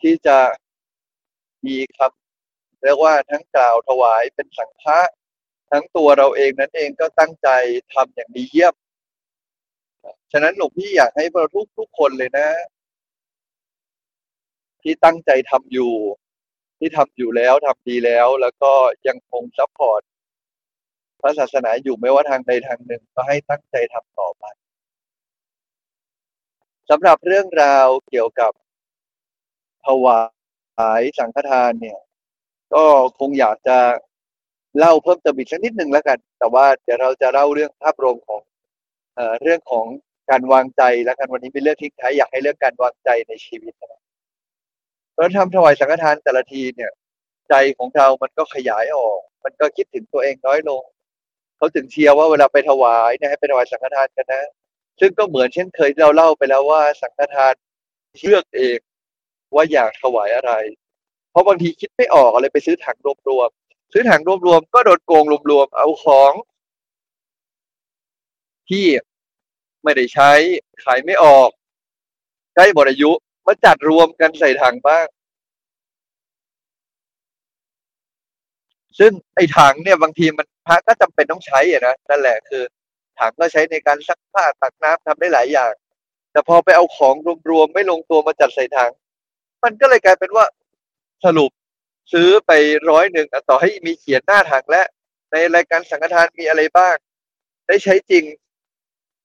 [0.00, 0.38] ที่จะ
[1.66, 5.00] มีคำเรียกว่าทั้งกล่าวถวายเป็นสังฆะ
[5.72, 7.48] ทั้งตัวเราเองนั้นเองก็ตั้งใจ
[7.94, 8.74] ทำอย่างดีเยี่ยม
[10.32, 12.48] ฉะนั้นหลวงพี่อยากให้เราทุกทุกคนเลยนะ
[14.82, 15.92] ที่ตั้งใจทำอยู่
[16.78, 18.72] ที่ทำอยู่แล้วทำดีแล้ว แล้วก็
[19.08, 20.00] ยังคง support
[21.20, 24.44] พระศาสนาอยู่ไม่ว่าทางใดทางหนึ่ง ก็ให้ตั้งใจทำต่อไป
[26.90, 28.52] สำหรับเรื่องราวเกี่ยวกับ
[29.87, 30.20] ถวา
[31.00, 32.00] ยสังฆทานเนี่ย
[32.74, 32.85] ก็
[33.18, 33.78] คงอยากจะ
[34.78, 38.40] เล่าเพิ่มเติมอีกสักนิดหนึ่งแล้วกัน แต่ว่าเดี๋ยวเราจะเล่าเรื่องภาพรวมของ
[39.14, 39.87] เอ่อเรื่องของ
[40.30, 44.00] การวางใจแล้วกันวันนี้เป็นเรื่องทิ้งท้ายอยากให้เรื่องการวางใจในชีวิตนะ
[45.16, 46.90] เราทำถวายสังฆทานแต่ละทีเนี่ย
[47.48, 50.82] ใจของเรามันก็ขยายออก มันก็คิดถึงตัวเองน้อยลง
[51.56, 54.42] เขาถึงเชียร์ว่าเวลาไปถวายเนี่ยให้ไปถวายสังฆทานกันนะ
[55.00, 57.54] ซึ่งก็เหมือนเช่นเคยเราเล่าไปแล้วว่าสังฆทาน
[58.18, 58.78] เลือกเอง
[59.54, 60.52] ว่าอยากถวายอะไร
[61.30, 62.96] เพราะบางทีคิดไม่ออกอะไรไปซื้อถัง
[63.28, 63.50] รวม
[63.92, 66.33] ซื้อถังรวมๆก็โดนโกงรวมๆเอาของ
[68.70, 68.87] ที่
[69.83, 70.31] ไม่ได้ใช้
[70.85, 71.50] ขายไม่ออก
[72.55, 73.11] ใกล้หมดอายุ
[73.46, 75.07] มาจัดรวมกันใส่ถังบ้าง
[78.98, 82.62] ซึ่งไอ้ถังเนี่ยบางทีมันพระก็จำเป็นต้องใช้อะนะนั่นแหละคือ
[83.18, 85.72] ถังก็ใช้ในการซักผ้าตักน้ำทำได้หลายอย่าง
[86.33, 87.14] แต่พอไปเอาของ
[87.50, 88.90] รวมๆไม่ลงตัวมาจัดใส่ถัง
[89.64, 90.44] มันก็เลยกลายเป็นว่า
[91.24, 91.50] สรุป
[92.12, 92.52] ซื้อไป
[92.90, 94.82] ร้อยหนึ่งต่อให้มีเขียนหน้าถังและ
[95.32, 96.96] ในรายการสังฆทานมีอะไรบ้าง
[97.66, 98.24] ได้ใช้จริง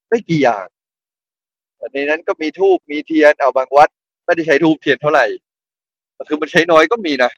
[0.09, 0.65] ไม่กี่อย่าง
[1.93, 3.89] ในนั้นก็มีธูปมีเทียนเอาบางวัด
[4.25, 5.25] ไม่ได้ใช้ธูปเทียนเท่าไหร่
[6.27, 7.31] คือมันใช้น้อยก็มีนะ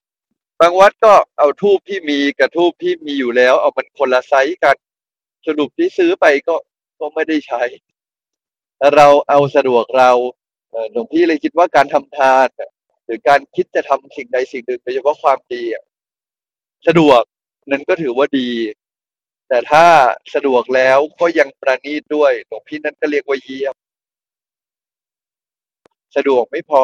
[0.61, 4.75] บางวัดก็เอาธูปที่มีกับธูปที่มีอยู่แล้ว เอามันคนละไซส์กัน
[5.47, 6.55] สรุปที่ซื้อไปก็
[6.99, 7.63] ก็ไม่ได้ใช้
[8.95, 10.11] เราเอาสะดวกเรา
[10.91, 12.47] หลวงพี่เลยคิดว่าการทำทาน
[13.09, 15.63] หรือการคิดจะทำสิ่งใดสิ่งหนึ่งโดยเฉพาะความดี
[16.87, 17.21] สะดวก
[17.71, 18.49] นั้นก็ถือว่าดี
[19.47, 19.85] แต่ถ้า
[20.33, 23.75] สะดวกแล้วก็ยังประณีตด้วยหลวงพี่นั้นก็เรียกว่าเยี่ยม
[26.15, 26.83] สะดวกไม่พอ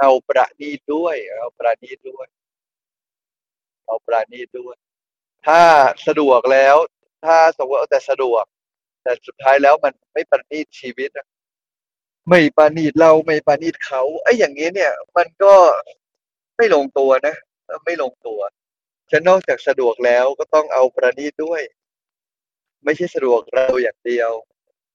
[0.00, 2.26] เอาประณีตด้วย เอาประณีตด้วย
[3.86, 4.76] เอาประณีตด้วย
[5.46, 5.62] ถ้า
[6.06, 6.76] สะดวกแล้ว
[7.24, 8.44] ถ้าสมมติเอาแต่สะดวก
[9.02, 11.26] แต่สุดท้ายแล้วมันไม่ประณีตชีวิตอะ
[12.28, 15.54] ไม่ประณีตเราไม่ประณีตเขาไอ้อย่างนี้เนี่ย มันก็
[16.56, 17.34] ไม่ลงตัวนะ
[17.84, 18.40] ไม่ลงตัว
[19.10, 21.62] ฉันนอกจากสะดวกแล้วก็ต้องเอาประณีตด้วย
[22.84, 24.30] ไม่ใช่สะดวกเราอย่างเดียว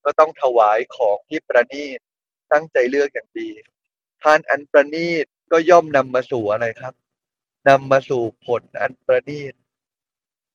[0.04, 1.98] ก็ต้องถวายของที่ประณีต
[2.52, 3.50] ตั้งใจเลือกอย่างดี
[4.22, 6.94] ทานอันประณีตก็ย่อมนำมาสู่อะไรครับ
[7.68, 9.54] นำมาสู่ผลอันประณีต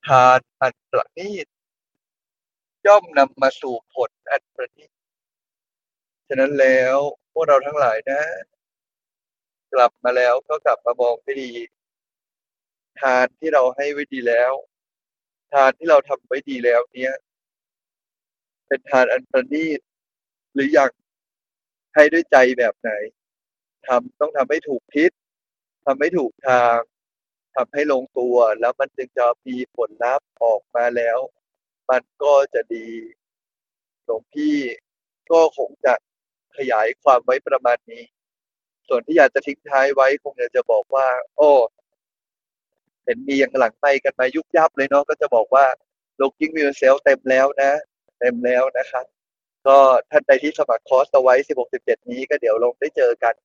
[0.07, 1.47] ทานอันประณีต
[2.87, 4.91] ย่อมนำมาสู่ผลอันประณีต
[6.31, 6.97] ฉะนั้นแล้ว
[7.33, 8.21] พวกเราทั้งหลายนะ
[9.73, 11.51] กลับมาแล้วก็กลับมามองให้ดี
[12.99, 14.53] ทานที่เราให้ไว้ดีแล้ว
[15.53, 17.15] ทานที่เราทำไว้ดีแล้วเนี้ย
[18.67, 19.79] เป็นทานอันประณีต
[20.53, 20.91] หรือยัง
[21.95, 22.91] ให้ด้วยใจแบบไหน
[23.87, 25.11] ทำต้องทำให้ถูกทิศ
[25.85, 26.79] ทำให้ถูกทาง
[27.55, 31.19] ทำให้ลงตัวแล้วมันจึงจะมีผลลัพธ์ออกมาแล้ว
[31.89, 32.89] มันก็จะดี
[34.05, 34.57] หลวงพี่
[35.31, 35.93] ก็คงจะ
[36.59, 38.03] ขยายความไว้ประมาณนี้
[38.87, 41.51] ส่วนที่อยากจะทิ้งท้ายไว้คงอยากจะบอกว่า โอ้
[43.03, 45.65] เห็นมีอย่างหลังไปกันมายุบยับเลยเนาะก็จะบอกว่า
[46.21, 47.71] looking v i e w s e l f เต็มแล้วนะ
[48.19, 49.05] เต็มแล้วนะครับ
[49.67, 49.77] ก็
[50.11, 51.35] ท่านใดที่สมัครคอร์สเอาไว้
[51.71, 53.35] 16-17 นี้ก็เดี๋ยวลงได้เจอกัน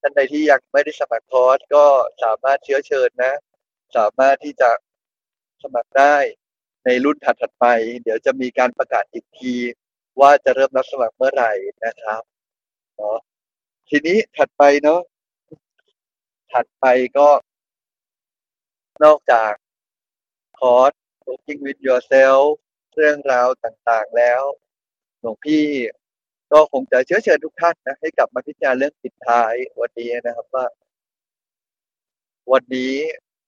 [0.00, 1.84] ท่านใดที่ยังไม่ได้สมัครคอร์สก็
[2.22, 3.34] สามารถเชื้อเชิญนะ
[3.96, 4.70] สามารถที่จะ
[5.62, 6.16] สมัครได้
[6.84, 7.66] ในรุ่นถัดๆไป
[8.02, 9.54] เดี๋ยวจะมีการประกาศอีกที
[10.20, 11.52] ว่าจะเริ่มรับสมัครเมื่อไหร่
[11.86, 12.22] นะครับ
[12.98, 13.18] เนาะ
[13.88, 15.00] ทีนี้ถัดไปเนาะ
[16.52, 16.86] ถัดไป
[17.18, 17.28] ก็
[19.04, 19.52] นอกจาก
[20.58, 20.92] คอร์ส
[21.26, 22.44] Working with Yourself
[22.94, 24.42] เรื่องราวต่างๆแล้ว
[25.20, 25.64] หลวงพี่
[26.52, 30.66] ก็คงจะเชื้อเชิญทุกท่านนะ ให้กลับมาพิจารณาเรื่องปิดท้ายวันนี้นะครับว่า
[32.52, 32.92] วันนี้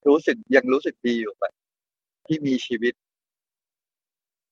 [0.06, 1.44] รู้สึกยังรู้สึกดีอยู่ไหม
[2.26, 2.94] ที่มีชีวิต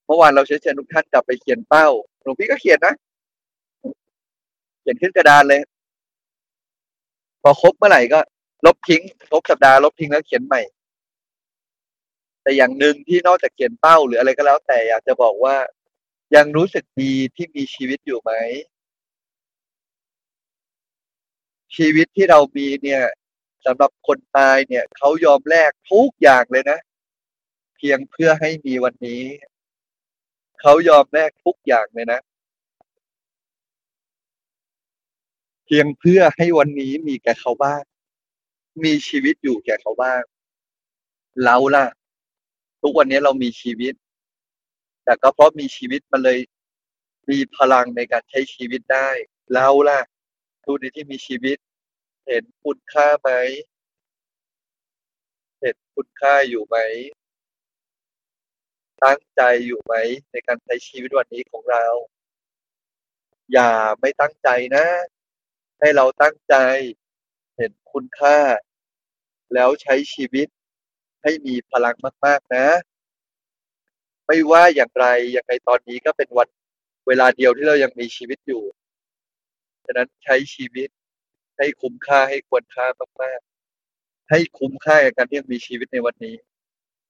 [0.06, 1.88] เมื่อวานเราเชื้อเชิญทุกท่านกลับไปเขียนเป้า
[2.22, 2.94] หลวงพี่ก็เขียนนะ
[4.88, 5.60] ขียนขึ้นกระดานเลย
[7.42, 8.20] พอครบเมื่อไหร่ก็
[8.66, 10.60] ลบทิ้งครบสัปดาห์ลบทิ้งแล้วเขียนใหม่
[12.42, 15.56] แต่อย่างหนึ่งที่นอกจากเขียนเป้าหรืออะไรก็แล้ว แต่อยากจะบอกว่า
[16.34, 18.32] ยังรู้สึกดีที่มีชีวิตอยู่ไหม
[21.76, 23.02] ชีวิตที่เรามีเนี่ย
[23.66, 26.78] สำหรับคนตายเนี่ยเขายอมแลกทุกอย่างเลยนะ
[27.76, 29.22] เพียงเพื่อให้มีวันนี้
[30.60, 32.20] เขายอมแลกทุกอย่างเลยนะ
[35.70, 37.82] เพียงเพื่อให้วันนี้มีแก่เขาบ้าง
[38.84, 40.22] มีชีวิตอยู่แก่เขาบ้าง
[41.44, 41.86] เราล่ะ
[42.82, 43.94] ทุกวันนี้เรามีชีวิต
[45.04, 46.38] แต่ก็เพราะมีชีวิตมันเลย
[47.30, 49.10] มีพลังในการใช้ชีวิตได้
[49.54, 50.00] เราล่ะ
[50.64, 51.56] ทุกในที่มีชีวิต
[52.26, 53.30] เห็นคุณค่าไหม
[55.60, 56.76] เห็นคุณค่าอยู่ไหม
[59.04, 59.94] ตั้งใจอยู่ไหม
[60.32, 61.84] ในการใช้ชีวิตวันนี้ของเรา
[63.52, 64.84] อย่าไม่ตั้งใจนะ
[65.80, 66.54] ให้เราตั้งใจ
[67.56, 68.38] เห็นคุณค่า
[69.54, 70.48] แล้วใช้ชีวิต
[71.22, 72.66] ให้มีพลังมาก ๆ นะ
[74.26, 76.48] ไม่ว่าอย่างไรอยังไงตอนนี้ก็เป็นวัน
[77.06, 78.62] เวลาเดียวที่เรายังมีชีวิตอยู่
[79.86, 80.88] ฉะนั้นใช้ชีวิต
[81.58, 82.86] ให้คุ้มค่าให้ควรค่า
[83.22, 83.40] มาก
[83.84, 86.36] ๆ ให้คุ้มค่ากับการที่ยังมีชีวิตในวันนี้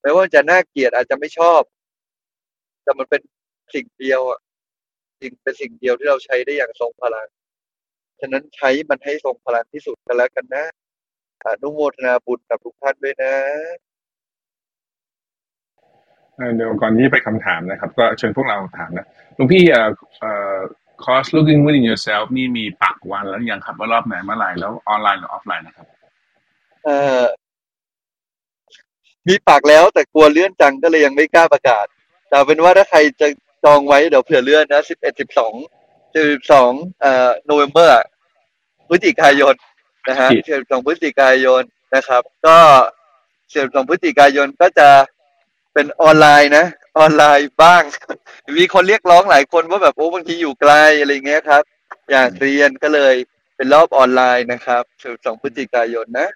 [0.02, 1.62] แม้ว่าจะน่าเกลียดอาจจะไม่ชอบ
[2.82, 3.22] แต่มันเป็น
[3.74, 4.40] สิ่งเดียวอะ
[5.20, 7.28] สิ่งเป็นสิ่งเดียวที่เราใช้ได้อย่างทรงพลัง
[8.20, 10.64] ฉะนั้นใช้มันให้ทรงพลังที่สุดกันแล้วกันนะ
[11.44, 13.34] อนุโมทนาบุญกับทุกท่านด้วยนะ
[16.36, 20.56] เอ่อเดี๋ยวก่อนที่จะไปคำถามนะครับ ก็เชิญพวกเราถามนะหลวงพี่เอ่อเอ่อ
[21.04, 25.86] คอร์ส looking within yourself นี่มีปักวันแล้วยังครับว่ารอบไหนเมื่อไหร่แล้วออนไลน์หรือออฟไลน์นะครับ
[26.84, 27.24] เอ่อ
[29.28, 31.86] มีปากแล้วแต่กลัวเลื่อนจังก็เลยยังไม่กล้าประกาศ
[32.26, 33.28] แต่เอาเป็นว่าถ้าใครจะ
[33.64, 35.54] จองไว้เดี๋ยวเผื่อเลื่อนนะสิบเอ็ดสิบสอง
[36.32, 37.94] สิบสองเอ่อโนเวมเบอร์
[38.88, 39.54] พฤศจิกายน
[40.08, 41.62] นะฮะพฤศจิสิบสองพฤศจิกายน
[41.94, 42.58] นะครับ ก็
[43.52, 44.88] สิบสองพฤศจิกายนก็จะ
[45.72, 46.66] เป็นออนไลน์นะ
[46.98, 47.82] ออนไลน์บ้าง
[48.58, 51.62] มีคนเรียกร้องหลายคนว่าแบบโอ้บางทีอยู่ไกลอะไรเงี้ยครับ
[52.10, 53.14] อยากเรียนก็เลย
[53.56, 56.28] เป็นรอบออนไลน์นะครับสิบสองพฤศจิกายนนะ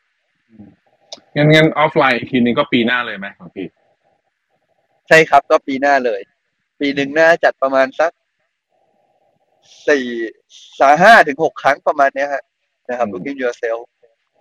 [1.35, 3.67] งั้นงั้นออฟไลน์อีกทีนึงก็ปีหน้าเลยไหมหลวงพี่
[5.09, 6.21] ใช่ครับก็ปีหน้าเลย
[6.81, 8.11] ปีหนึ่งน่าจัดประมาณสัก
[9.89, 10.07] สี่
[10.81, 12.43] สาห้าถึงหกครั้งประมาณเนี้ยฮะ
[12.89, 13.83] นะครับ Looking Yourself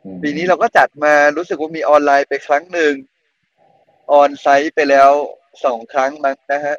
[0.04, 2.94] อืมปีนี้เราก็จัดมารู้สึกว่ามีออนไลน์ไปครั้งหนึ่ง
[4.12, 5.12] ออนไซต์ไปแล้ว
[5.65, 6.78] สองครั้งมั้งนะฮะ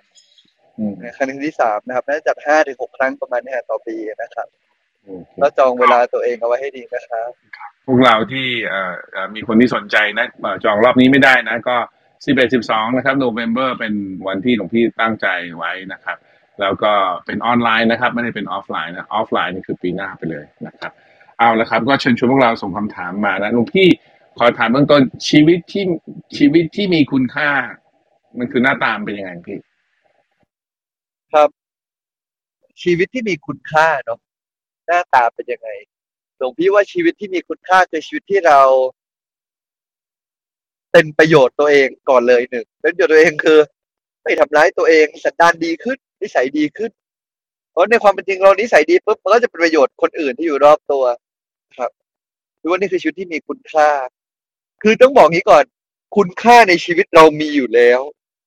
[0.79, 4.49] อืมครั้งที่สามนะครับน่าจะจัดห้าถึงหกครั้งประมาณเนี้ยต่อปีนะครับ
[5.05, 7.31] โอเคก็จองเวลาตัวเองเอาไว้ให้ดีนะครับ
[7.87, 11.77] พวกเราที่เอ่อเอ่อมีคนที่สนใจนะเอ่อจองรอบนี้ไม่ได้นะ ก็
[12.27, 13.95] สิบเอ็ดสิบสองนะครับโนเวม ber เป็น
[14.27, 16.17] วันที่หลวงพี่ตั้งใจไว้นะครับ
[16.61, 16.93] แล้วก็
[17.27, 20.93] เป็นออนไลน์นะครับ ไม่ได้เป็นออฟไลน์นะออฟไลน์นี่คือปีหน้าไปเลยนะครับ
[21.38, 23.88] เอาละครับ ก็เชิญชวนพวกเราส่งคำถามมานะหลวงพี่
[24.38, 25.85] ขอถามเบื้องต้นชีวิตที่
[26.37, 27.51] ชีวิตที่มีคุณค่า
[28.38, 29.59] มันคือหน้าตาเป็นยังไงพี่
[31.33, 31.49] ครับ
[32.83, 34.19] ชีวิตที่มีคุณค่าเนาะ
[34.87, 35.69] หน้าตาเป็นยังไง
[36.38, 38.61] หลวงพี่ว่าชีวิตที่มีคุณค่าคือชีวิตที่เรา
[40.93, 43.59] เป็นประโยชน์ตัวเองก่อนเลยหนึ่งเป็นประโยชน์ตัวเองคือ
[44.23, 46.90] ไม่ทำร้ายตัวเองสันดานดีขึ้น นิสัยดีขึ้น
[47.70, 51.04] เพราะในความเป็นจริงเรานิสัยดีปุ๊บมันก็จะเป็นประโยชน์คนอื่นที่อยู่รอบตัว
[51.78, 51.90] ครับ
[52.61, 53.90] คือว่านี่คือชีวิตที่มีคุณค่า
[54.82, 55.64] คือต้องบอกงี้ก่อน
[56.16, 58.00] คุณค่าในชีวิตเรามีอยู่แล้ว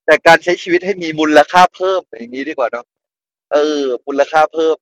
[0.06, 2.86] แต่การใช้ชีวิตให้มีมูลค่าเพิ่มอย่างนี้ดีกว่าเนาะ
[3.54, 4.76] เออ มูลค่าเพิ่ม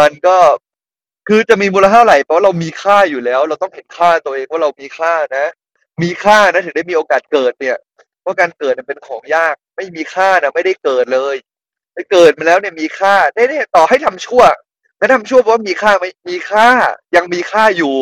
[0.00, 0.36] มันก็
[1.28, 5.46] คือจะมีมูลค่าเท่าไหร่เพราะเรามีค่าอยู่แล้ว เราต้องเห็นค่าตัวเองว่าเรามีค่านะ
[6.02, 7.76] มีค่านะถึงได้มีโอกาสเกิดเนี่ย
[8.20, 11.36] เพราะการเกิดเป็นของยาก ไม่มีค่านะไม่ได้เกิดเลย
[12.10, 14.42] เกิดมาแล้วเนี่ยมีค่าได้เนี่ยต่อให้ทำชั่ว
[14.98, 16.68] ไม่ทำชั่วเพราะว่ามีค่าไหมมีค่า
[17.16, 17.94] ยังมีค่าอยู่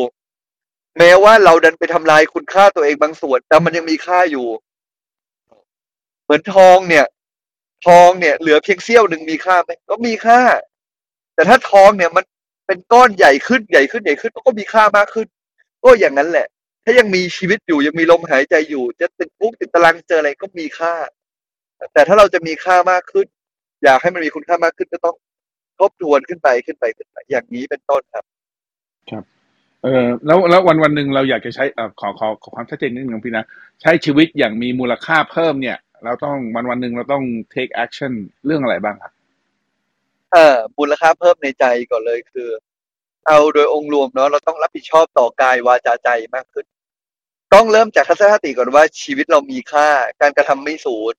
[0.98, 4.46] แม้ว่าเราดันไปทำลายคุณค่าตัวเองบางส่วน แต่มันยังมีค่าอยู่
[6.24, 7.07] เหมือนทองเนี่ย
[7.87, 10.40] ทองเนี่ย เหลือเพียงเสี้ยวหนึ่งมีค่าไหมก็มีค่า
[11.35, 12.24] แต่ถ้าทองเนี่ยมัน
[12.66, 15.27] เป็นก้อนใหญ่ขึ้นใหญ่ขึ้นใหญ่ขึ้นก็มีค่ามากขึ้น
[15.85, 16.46] ก็อย่างนั้นแหละ
[16.85, 20.94] ถ้ายังมีชีวิตอยู่ยังมีลมหายใจอยู่ จะติดคุกติดตารางเจออะไรก็มีค่า
[21.92, 23.27] แต่ถ้าเราจะมีค่ามากขึ้น
[23.85, 25.17] อยากให้มันมีคุณค่ามากขึ้นก็ต้อง
[25.81, 28.25] ทบทวนขึ้นไปขึ้นไปขึ้นไป อย่างนี้เป็นต้นครับ
[29.83, 33.45] เออแล้วแล้ววันวันหนึ่งเราอยากจะใช้เอ่อขอขอขอความชัดเจนนิดนึงพี่นะ
[33.83, 38.12] ใช้ชีวิตอย่างมีมูลค่าเพิ่มเนี่ย เราต้องวันวันหนึ่งเราต้อง take action
[38.47, 39.12] เรื่องอะไรบ้างครับ
[40.33, 42.49] เอ่อมูลค่าเพิ่มในใจก่อนเลยคือ
[43.27, 46.67] เอาโดยองค์รวมเนาะเราต้องรับผิดชอบต่อกายวาจาใจมากขึ้น
[47.55, 49.88] ต้องเริ่มจากทัศนคติก่อนว่าชีวิตเรามีค่า
[50.21, 51.14] การกระทำไม่สูญ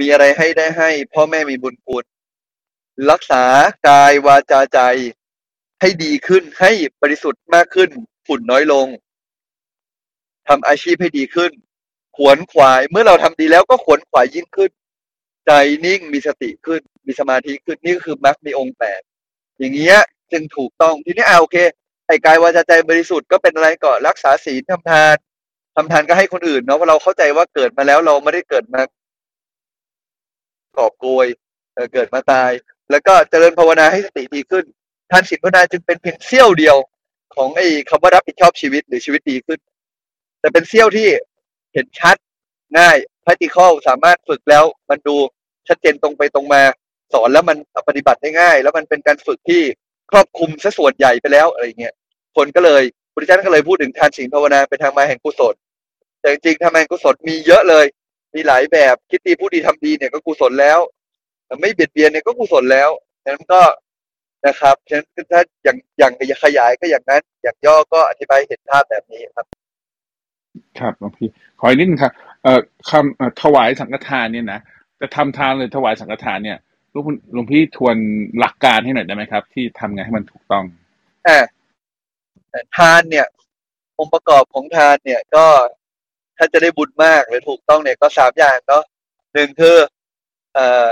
[0.00, 2.04] มีอะไรให้ได้ให้ พ่อแม่มีบุญคุณ
[3.10, 3.44] รักษา
[3.88, 4.80] กายวาจาใจ
[5.80, 6.70] ให้ดีขึ้นให้
[7.02, 7.90] บริสุทธิ์มากขึ้น
[8.26, 8.86] ฝุ่นน้อยลง
[10.48, 11.52] ทำอาชีพให้ดีขึ้น
[12.16, 14.70] ขวนขวายเมื่อเราทำดีแล้วก็ขวนขวายยิ่งขึ้น
[15.46, 15.52] ใจ
[15.84, 19.00] นิ่งมีสติขึ้น มีสมาธิขึ้นนี่ก็คือมรรคมีองค์แปด
[19.58, 19.98] อย่างเงี้ย
[20.32, 21.56] จึงถูกต้องทีนี้เอาโอเค
[22.06, 25.16] ไอ้กายวาจาใจบริสุทธิ์ก็เป็นอะไรก่อนรักษาศีลทำทาน
[25.76, 28.80] ทำทานก็ให้คนอื่นเนาะเพราะเราเข้าใจว่าเกิดมาแล้วเราไม่ได้เกิดมา
[30.78, 31.26] กอบโกย
[31.74, 32.50] เเกิดมาตาย
[32.90, 34.64] แล้วก็เจริญภาวนาให้สติดีขึ้น
[35.10, 36.76] ทานศีลภาวนาจึงเป็นเพียงเสี้ยวเดียว
[37.34, 39.58] ของไอ้คำว่ารับผิดชอบชีวิตหรือชีวิตดีขึ้น
[40.40, 41.08] แต่เป็นเสี้ยวที่
[41.72, 42.16] เห็นชัด
[42.78, 45.16] ง่าย practical สามารถฝึกแล้วมันดู
[45.68, 46.62] ชัดเจนตรงไปตรงมา
[47.12, 47.56] สอนแล้วมัน
[47.88, 49.62] ปฏิบัติได้ง่าย แล้วมันเป็นการฝึกที่
[50.10, 51.94] ครอบคลุมซะส่วนใหญ่ไปแล้วอะไรเงี้ย
[52.36, 52.82] คนก็เลย
[53.12, 55.54] พุทธเจ้าก็เลยพูดถึงทานศีลภาวนาเป็นทางมาแห่งกุศล
[56.20, 57.86] แต่จริงๆทางมาแห่งกุศลมีเยอะเลย
[58.34, 60.78] มีหลายแบบคิดดีพูดดีทำดีเนี่ยก็กุศลแล้ว
[61.46, 62.90] แต่ไม่เบียดเบียนเนี่ยก็กุศลแล้ว
[63.24, 63.60] ฉะนั้นก็
[64.46, 66.12] นะครับฉะนั้นถ้าอย่างอย่าง
[66.44, 69.46] ขยายก็อย่างนั้น อย่างย่อก็อธิบายเห็นภาพแบบนี้ครับ
[70.78, 71.28] ครับหลวงพี่
[71.60, 74.60] ขออีกนิดนึงครับเอ่อคำเอ่อถวายสังฆทานเนี่ยนะ
[75.00, 76.58] จะทำทานเลยถวายสังฆทานเนี่ย
[76.92, 77.96] หลวงพี่หลวงพี่ทวน
[78.38, 80.64] หลักการให้หน่อยได้ไหมครับ ที่ทำไงให้มันถูกต้อง
[81.26, 81.38] อ่า
[82.76, 83.26] ทานเนี่ย
[83.98, 85.46] องค์ประกอบของทานเนี่ยก็
[86.38, 88.82] ถ้าจะได้บุญมากหรือถูกต้องเนี่ยก็สามอย่างเนาะ
[89.34, 89.76] หนึ่งคือ
[90.54, 90.88] เอ่อ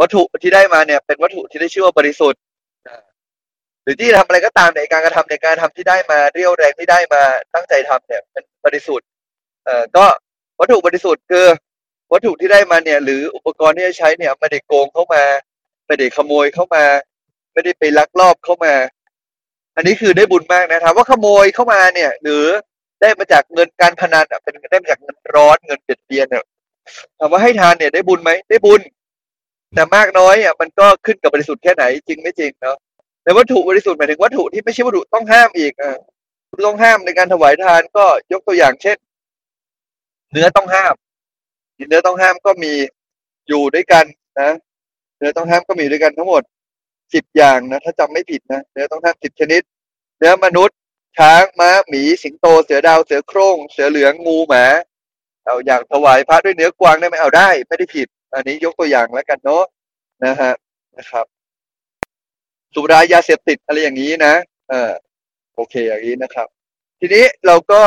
[0.00, 2.40] วัตถุที่ได้มาเนี่ยเป็นวัตถุที่ได้ชื่อว่าบริสุทธิ์
[3.82, 7.22] หรือที่ทำอะไรก็ตามในการกระทำในการทำที่ได้มาเรี่ยวแรงที่ได้มา
[7.54, 9.06] ตั้งใจทำเนี่ยเป็นบริสุทธิ์
[9.64, 10.04] เอ่อก็
[10.60, 11.46] วัตถุบริสุทธิ์คือ
[12.12, 15.24] วัตถุที่ได้มาเนี่ย หรืออุปกรณ์ที่จะใช้เนี่ยไม่ได้โกงเข้ามา
[15.86, 16.84] ไม่ได้ขโมยเข้ามา
[17.52, 18.74] ไม่ได้ไปลักลอบเข้ามา
[19.76, 22.44] อันนี้คือได้บุญมากนะถามว่าขโมยเข้ามาเนี่ย หรือ
[23.00, 26.44] ได้มาจากเงินการพนันอะเป็นได้มาจากเงินร้อนเงินเบียดเบียนเนี่ย
[27.18, 28.80] ถามว่าให้ทานเนี่ยได้บุญไหมได้บุญ
[29.74, 32.76] แต่มากน้อยอะมันก็ขึ้นกับบริสุทธิ์แค่ไหนจริงไม่จริงเนาะ
[33.22, 35.92] แต่วัตถุบริสุทธิ์หมายถึงวัตถุที่ไม่ใช่วัตถุต้องห้ามอีกอะ
[36.66, 38.96] ต้องห้ามในการถวายทานก็ยกตัวอย่างเช่น
[40.32, 40.94] เนื้อต้องห้าม
[41.88, 42.72] เนื้อต้องห้ามก็มี
[43.48, 44.04] อยู่ด้วยกัน
[44.40, 44.50] นะ
[45.18, 46.42] เนื้อต้องห้ามก็มีด้วยกันทั้งหมด
[47.14, 49.62] สิบอย่างนะถ้าจำไม่ผิดนะเนื้อต้องห้ามสิบชนิด
[50.18, 50.76] เนื้อมนุษย์
[51.18, 54.64] ช้างม้าหมีสิงโตเสือดาวเสือโคร่งเสือเหลืองงูหมา
[55.44, 59.64] เอาอย่างถวายพระด้วยเนื้อกวางได้ไหมเอาได้ ไม่ได้ผิด อันนี้ยกตัวอย่างแล้วกันเนาะ
[60.24, 60.52] นะฮะ
[60.98, 61.26] นะครับ
[62.74, 64.34] สุรายาเสพติดอะไรอย่างนี้นะ
[64.68, 64.92] เออ
[65.54, 66.48] โอเคอย่างนี้นะครับ
[67.00, 67.80] ทีนี้เราก็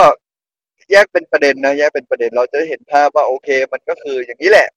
[0.92, 4.68] แยกเป็นประเด็นนะแยกเป็นประเด็นเราจะได้เห็นภาพว่าโอเค มันก็คืออย่างนี้แหละ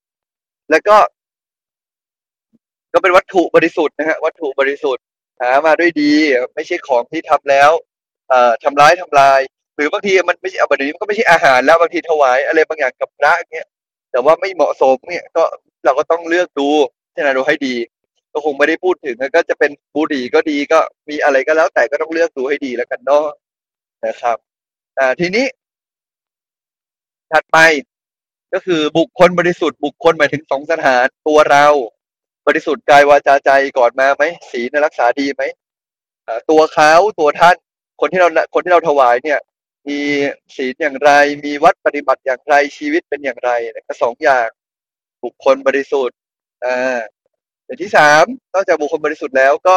[0.70, 0.96] แล้วก็
[2.92, 5.04] ก็เป็นวัตถุบริสุทธิ์นะฮะวัตถุบริสุทธิ์
[5.40, 6.12] หามาด้วยดี
[6.54, 7.70] ไม่ใช่ของที่ทำแล้ว
[8.64, 9.40] ทำร้ายทำลาย
[9.76, 13.68] หรือบางทีมันไม่ใช่เอาแบบนี้มันก็ไม่ใช่อาหารแล้วบางทีถวายอะไรบางอย่างกับพระเงี้ย
[14.10, 15.44] แต่ว่าไม่เหมาะสมเนี่ยก็
[15.84, 16.68] เราก็ต้องเลือกดู
[17.06, 17.74] พิจารณาดูให้ดี
[18.32, 23.26] ก็คงไม่ได้พูดถึงก็จะเป็นบุหรี่ก็ดีก็มีอะไรก็แล้ว แต่ก็ต้องเลือกดูให้ดีแล้วกันเนาะ
[24.06, 24.36] นะครับ
[24.98, 25.46] อ่าทีนี้
[27.32, 27.58] ถัดไป
[28.52, 31.66] ก็คือบุคคลบริสุทธิ์บุคคลหมายถึงสองสถานตัวเรา
[32.46, 35.42] บริสุทธิ์กายวาจาใจก่อนมาไหมศีลรักษาดีไหม
[36.50, 37.56] ตัวเขาตัวท่าน
[38.00, 39.40] คนที่เราคนที่เราถวายเนี่ย
[39.88, 39.98] มี
[40.56, 41.10] ศีลอย่างไร
[41.44, 43.50] มีวัดปฏิบัติอย่างไรชีวิตเป็นอย่างไร
[43.88, 44.48] ก็สองอย่าง
[45.24, 46.16] บุคคลบริสุทธิ์
[46.64, 47.00] อ่า
[47.64, 49.76] อย่างที่สามนอกจากบุคคลบริสุทธิ์แล้วก็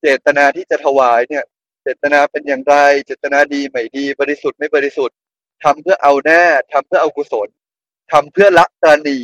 [0.00, 1.44] เจตนาที่จะถวายเนี่ย
[1.82, 5.16] เจตนาเป็นอย่างไร เจตนาดีไม่ดี บริสุทธิ์ไม่บริสุทธิ์
[5.64, 7.48] ทำเพื่อเอาหน้าทำเพื่อเอากุศล
[8.12, 9.18] ทำเพื่อละตรณี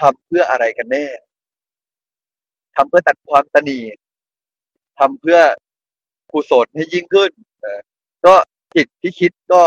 [0.00, 1.06] ทำเพื่ออะไรกันแน่
[2.76, 3.80] ทำเพื่อตัดความตนี
[4.98, 5.38] ทำเพื่อ
[6.36, 7.30] กุศลให้ยิ่งขึ้น
[7.60, 7.80] เอ่อ
[8.26, 8.34] ก็
[8.74, 9.62] จิตที่คิดก็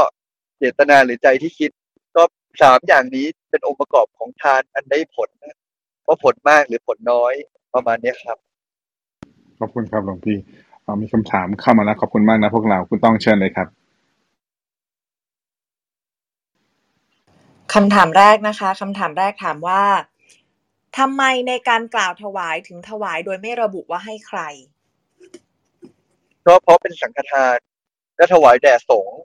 [0.58, 1.72] เจตนาหรือใจที่คิด
[2.16, 2.24] ก็
[2.62, 5.58] สามอย่างนี้เป็นองค์ประกอบของทานอันได้ผลนะ
[6.08, 7.34] ว่าผลมากหรือผลน้อย
[7.74, 8.38] ประมาณเนี้ยครับ
[9.60, 10.38] ขอบคุณครับหลวงพี่
[10.84, 13.68] เอ่อมีคำถามเข้ามาแล้วขอบคุณมากนะพวกเราคุณต้องเชิญเลยครับ
[17.74, 19.84] คำถามแรกนะคะคำถามแรกถามว่า
[20.98, 24.42] ทำไมในการกล่าวถวายถึงถวายโดยไม่ระบุว่าให้ใคร
[26.48, 27.58] ก็เพราะเป็นสังฆทาน
[28.18, 29.20] และถวายแด่สงฆ์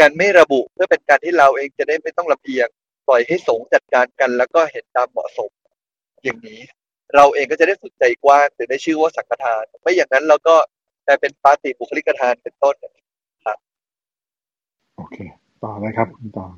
[0.00, 2.68] การไม่ระบุเพื่อเป็นการที่เราเองจะได้ไม่ต้องลำเอียง
[3.08, 5.50] ปล่อยให้สงฆ์จัดการกัน แล้วก็เห็นตามเหมาะสม
[6.24, 6.60] อย่างนี้
[7.16, 10.56] เราเองก็จะได้ฝึกใจกว้างถึงได้ชื่อว่าสังฆทาน ไม่อย่างนั้นเราก็
[11.06, 12.74] กลายเป็นปาติบุคลิกทานเป็นต้น
[14.96, 15.16] โอเค
[15.62, 16.52] ต่อเลยครับคุณตอง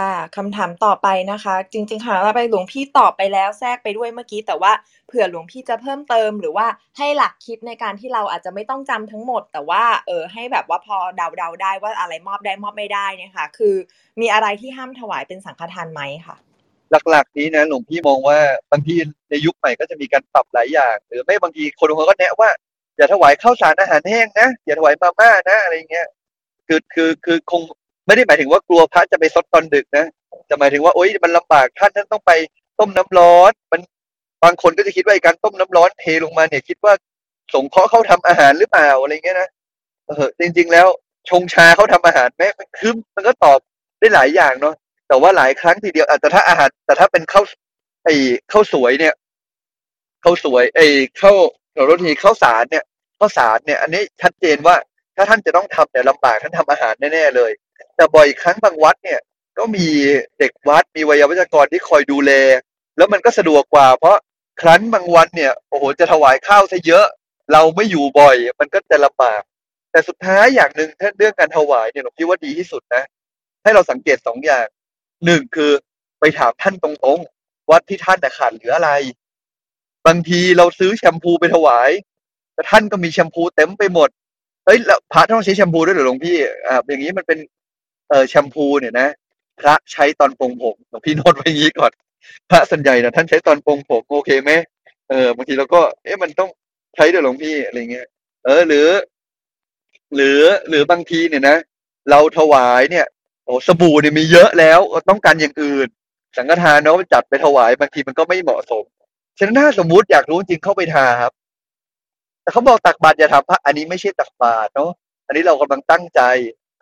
[0.00, 4.72] ค่ะ คำถามต่อไปนะคะ จริง ๆ ค่ะเราไปหลวงพี่ตอบไปแล้วแทรกไปด้วยเมื่อกี้ แต่ว่า
[5.06, 6.66] เผื่อหลวงพี่จะเพิ่มเติม หรือว่า
[6.98, 13.74] ให้หลักคิดในการที่เราอาจจะไม่ต้องจำทั้งหมด แต่ว่าเออให้แบบว่าพอเดาๆได้ว่าอะไรมอบได้มอบไม่ได้เนี่ยค่ะ คือ
[14.20, 16.36] มีอะไรที่ห้ามถวายเป็นสังฆทานไหมค่ะ
[17.10, 18.38] หลักๆนี้นะหลวงพี่มองว่า
[18.72, 18.94] บางที
[19.30, 22.50] ในยุคใหม่ก็จะมีการปรับหลายอย่าง หรือไม่บางทีคนบาก็แนะว่า
[22.96, 26.06] อย่าถวายข้าวสารอาหารแห้งนะอย่าถวายมาม่านะอะไรเงี้ย
[26.66, 27.62] คือคือคือคง
[28.06, 30.06] ไม่ได้หมายถึงว่ากลัวพระจะไปซดตอนดึกนะ
[30.48, 32.32] จะหมายถึงว่าโอ๊ยมันลำบากท่านท่านต้องไป
[32.78, 33.80] ต้มน้ำร้อน มัน
[34.44, 36.94] บางคนก็จะคิดว่าการต้มน้ำร้อนเทลงมาเนี่ย คิดว่า
[37.54, 39.48] สงเคราะห์เขาทำอาหารหรือเปล่าอะไรเงี้ยนะ
[40.06, 40.88] เออจริง ๆ แล้ว
[41.30, 42.48] ชงชาเขาทำอาหารแม้
[42.78, 43.58] คือมันก็ตอบ
[43.98, 44.74] ได้หลายอย่างเนาะ
[45.08, 47.44] แต่ว่าหลายครั้งทีเดียวแต่ถ้าอาหาร แต่ถ้าเป็นข้าว
[48.04, 48.14] ไอ้
[48.52, 49.14] ข้าวสวยเนี่ย
[50.24, 50.86] ข้าวสวยไอ้
[51.20, 51.36] ข้าว
[51.74, 52.84] เรารทีข้าวสารเนี่ย
[53.18, 54.76] ข้าวสารเนี่ย อันนี้ชัดเจนว่า
[55.16, 57.50] ถ้าท่านจะต้องทำเนี่ยลำบากท่านทำอาหารแน่ๆเลย
[57.96, 59.20] แต่บ่อยครั้งบางวัดเนี่ย
[59.58, 59.86] ก็มี
[60.38, 62.32] เด็กวัดมีวัยวัจกรที่คอยดูแล
[62.96, 64.16] แล้วมันก็สะดวกกว่า เพราะ
[64.60, 67.06] ครั้นบางวันเนี่ยโอ้โหจะถวายข้าวซะเยอะ
[67.52, 69.42] เราไม่อยู่บ่อย มันก็จะลำบาก
[69.90, 73.02] แต่สุดท้ายอย่างหนึ่งถ้าเรื่องการถวายเนี่ยผมคิดว่าดีที่สุดนะ
[73.62, 74.66] ให้เราสังเกตสองอย่าง
[75.24, 75.72] หนึ่งคือ
[76.20, 78.90] ไปถามท่านตรงๆว่าที่ท่านขาดเหลืออะไร
[80.06, 81.90] บางทีเราซื้อแชมพูไปถวาย
[82.54, 84.08] แต่ท่านก็มีแชมพูเต็มไปหมด
[84.64, 86.36] เฮ้ยแล้วพระต้องใช้แชมพูด้วยเหรอหลวงพี่
[86.66, 87.38] อ่าอย่างนี้มันเป็น
[88.12, 89.08] เออแชมพูเนี่ยนะ
[89.60, 91.92] พระใช้ตอนปรงผมหลวงพี่โน้ตไว้งี้ก่อน
[92.50, 94.50] พระส่วนใหญ่นะท่านใช้ตอนปรงผมโอเคไหม
[95.08, 96.50] เออบางทีเราก็ เอ๊ะมันต้อง
[96.96, 98.06] ใช้ด้วยหลวงพี่อะไรเงี้ย
[98.44, 98.88] เออ หรือ
[100.14, 101.56] หรือหรือบางทีเนี่ยนะ
[102.10, 103.06] เราถวายเนี่ย
[103.44, 105.88] โอ้สบู่เนี่ยมีเยอะแล้วต้องการอย่างอื่น
[106.36, 108.84] สังฆทานเนาะจัดไปถวายบางทีมันก็ไม่เหมาะสม
[109.38, 111.32] ฉะนั้นถ้าสมมุติอยากรู้จริงเข้าไปทาครับ
[112.42, 114.90] แต่เขาบอกตักบาตรอย่าถามพระอันนี้ไม่ใช่ตักบาตรเนาะ
[115.26, 116.20] อันนี้เรากำลังตั้งใจ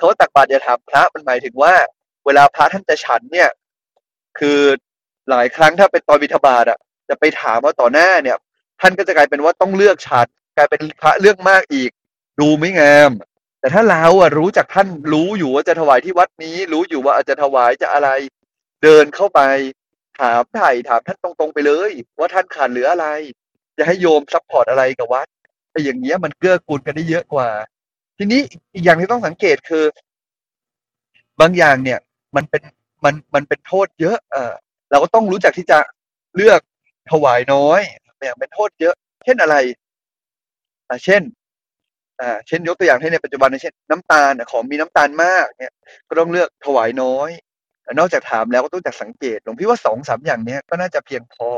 [0.01, 1.75] เขาตักบาตรอย่าถามพระมันหมายถึงว่า
[2.27, 3.51] เวลาพระท่านจะฉันเนี่ย
[4.39, 4.61] คือ
[5.31, 6.79] หลายครั้งถ้าเป็นตอนบิณฑบาตอะ
[7.09, 8.37] จะไปถามว่าต่อหน้าเนี่ย
[8.81, 10.27] ท่านก็จะกลายเป็นว่าต้องเลือกฉัน
[10.57, 11.91] กลายเป็นพระเลือกมากอีก
[12.41, 13.11] ดูไม่งาม
[13.61, 18.09] แต่ถ้าเราอะรู้จากท่านรู้อยู่ว่าจะถวายที่วัดนี้ รู้อยู่ว่าอาจจะถวายจะอะไร
[18.83, 19.41] เดินเข้าไป
[20.21, 23.07] ถามไถ่ถามท่านตรงๆไปเลย ว่าท่านขาดเหลืออะไร
[23.79, 25.27] จะให้โยม support อะไรกับวัด
[25.71, 27.49] ไอ้อย่างเงี้ยมันเกื้อกูลกันได้เยอะกว่า
[28.23, 28.43] ทีนี้
[28.75, 29.85] อีกอย่างที่ต้องสังเกตคือ
[31.41, 31.99] บางอย่างเนี่ย
[32.37, 32.63] มันเป็น
[33.05, 34.53] มันมันเป็นโทษเยอะ เออ
[34.91, 35.79] เราก็ต้องรู้จักที่จะ
[36.37, 36.61] เลือก
[37.11, 37.81] ถวายน้อย
[38.25, 38.95] อย่างเป็นโทษเยอะ
[39.25, 39.57] เช่นอะไร
[40.89, 41.23] อ่าเช่น
[42.21, 45.73] อ่าเช่นยกตัวอย่างให้ในปัจจุบันเช่นน้ำตาลของมีน้ำตาลมากเนี่ย
[46.09, 47.31] ก็ต้องเลือกถวายน้อย
[47.99, 51.49] นอกจากถามแล้วก็ต้องจากสังเกตหลวงพี่ว่าสองสามอย่างเนี้ยก็น่าจะเพียงพอ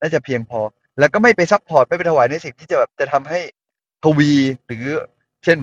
[0.00, 0.60] น่าจะเพียงพอ
[0.98, 3.40] แล้วก็ไม่ไป support ไม่ไปถวายในสิ่งที่จะแบบจะทำให้
[4.04, 4.32] ทวี
[4.66, 4.86] หรือ
[5.44, 5.58] เช่น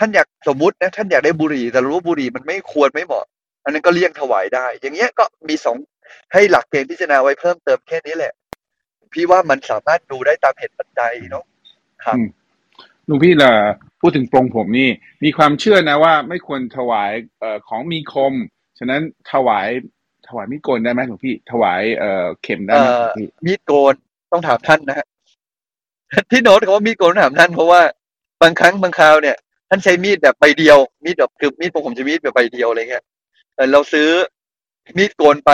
[0.00, 3.26] ท่านอยากสมมุตินะท่านอยากได้บุหรี่ แต่รู้ว่าบุหรี่มันไม่ควรไม่เหมาะ
[3.64, 5.76] อันนั้นก็เลี่ยงถวายได้ อย่างเงี้ยก็มีสอง
[6.32, 8.32] ให้หลักเกณฑ์พิจารณาไว้เพิ่มเติมแค่นี้แหละ
[9.12, 11.44] พี่ว่ามันสามารถดูได้ตามเหตุปัจจัยเนาะ
[12.04, 12.16] ครับ
[13.08, 13.52] ลุงพี่ล่ะ
[14.00, 14.88] พูดถึงปรงผมนี่
[15.24, 18.34] มีความเชื่อนะว่าไม่ควรถวายเอ่อของมีคม
[18.78, 19.68] ฉะนั้นถวาย
[20.28, 23.94] ถวายมีดโกนได้ไหมหลวงพี่ ถวายเอ่อเข็มได้ไหมหลวงพี่มีดโกน
[24.32, 25.06] ต้องถามท่านนะฮะ
[26.30, 27.80] ที่โน้ตเขาว่ามีดโกนต้องถามท่านเพราะว่า
[28.42, 29.36] บางครั้งบางคราวเนี่ย
[29.70, 33.04] ท่านใช้มีดแบบใบเดียว มีดแบบคือมีดผมผมจะมีดแบบใบเดียวอะไรเงี้ย
[33.54, 34.08] เออเราซื้อ
[34.96, 35.52] มีดโกนไป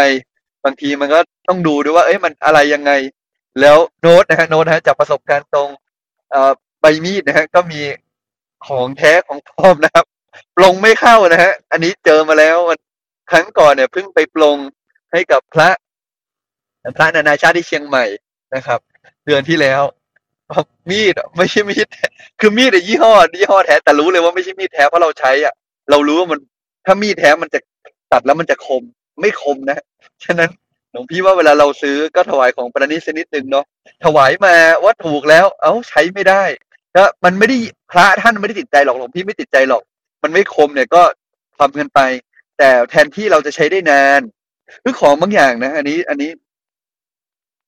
[0.64, 2.92] บางทีมันก็ต้องดูด้วยว่า เอ้ยมันอะไรยังไง
[3.60, 5.68] แล้วโน้ตนะฮะโน้ตนะฮะจากประสบการณ์ตรง
[6.30, 7.80] เอ่อใบมีดนะฮะก็มี
[8.66, 10.04] ของแท้ของปลอมนะครับ
[10.56, 12.56] ปลงไม่เข้านะฮะ อันนี้เจอมาแล้ว
[13.30, 14.56] ครั้งก่อนเนี่ยเพิ่งไปปลง
[15.12, 15.68] ให้กับพระ
[16.96, 18.04] พระนานาชาติที่เชียงใหม่
[18.54, 18.80] นะครับ
[19.26, 19.82] เดือนที่แล้ว
[20.90, 21.86] มีดไม่ใช่มีด
[22.40, 25.54] คือมีดอะยี่ห้อยี่ห้อแท้แต่รู้เลยว่าไม่ใช่มีดแท้เพราะเราใช้อะ
[25.90, 26.40] เรารู้ว่ามัน
[26.86, 27.58] ถ้ามีดแท้มันจะ
[28.12, 28.82] ตัดแล้วมันจะคม
[29.20, 29.78] ไม่คมนะ
[30.24, 30.50] ฉะนั้น
[30.92, 33.64] หลวงพี่ว่าเวลาเราซื้อก็ถวายของประณีตชนิดหนึ่งเนาะ
[34.04, 36.42] ถวายมาว่าถูกแล้ว เอ้าใช้ไม่ได้
[36.96, 37.56] ก็มันไม่ได้
[37.92, 39.82] พระท่านไม่ได้ติดใจหรอกหลวงพี่ไม่ติดใจหรอก
[40.22, 41.02] มันไม่คมเนี่ยก็
[41.58, 42.00] ทำกันไป
[42.58, 44.20] แต่แทนที่เราจะใช้ได้นาน
[44.82, 46.30] คือของบางอย่างนะ อันนี้อันนี้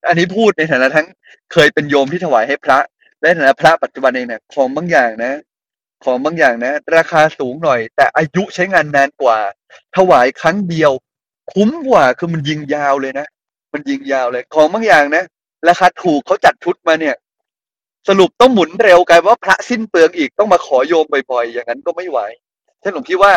[0.07, 1.07] อันนี้พูดในฐานะทั้ง
[1.53, 2.79] เคยเป็นโยมที่ถวายให้พระ
[3.21, 5.35] และในฐานะพระปัจจุบันเองเนี่ยของบางอย่างนะ
[6.05, 9.39] ของบางอย่างนะ ราคาสูงหน่อย แต่อายุใช้งานนานกว่า
[9.97, 10.93] ถวายครั้งเดียว
[11.53, 13.27] คุ้มกว่าคือมันยิงยาวเลยนะ
[13.73, 15.25] มันยิงยาวเลย ของบางอย่างนะ
[15.69, 17.17] ราคาถูกเขาจัดชุดมาเนี่ย
[18.09, 22.21] สรุปต้องหมุนเร็วกลายว่าพระสิ้นเปลืองอีกต้องมาขอโยมบ่อยๆ อย่างนั้นก็ไม่ไหว
[22.83, 23.33] ฉันหลวงพี่ว่า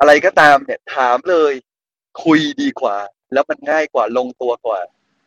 [0.00, 1.52] อะไรก็ตามเนี่ยถามเลย
[2.24, 2.96] คุยดีกว่า
[3.32, 4.80] แล้วมันง่ายกว่าลงตัวกว่า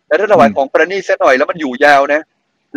[0.09, 2.21] แล้วถ้าถวายของประณีตสักหน่อยแล้วมันอยู่ยาวนะ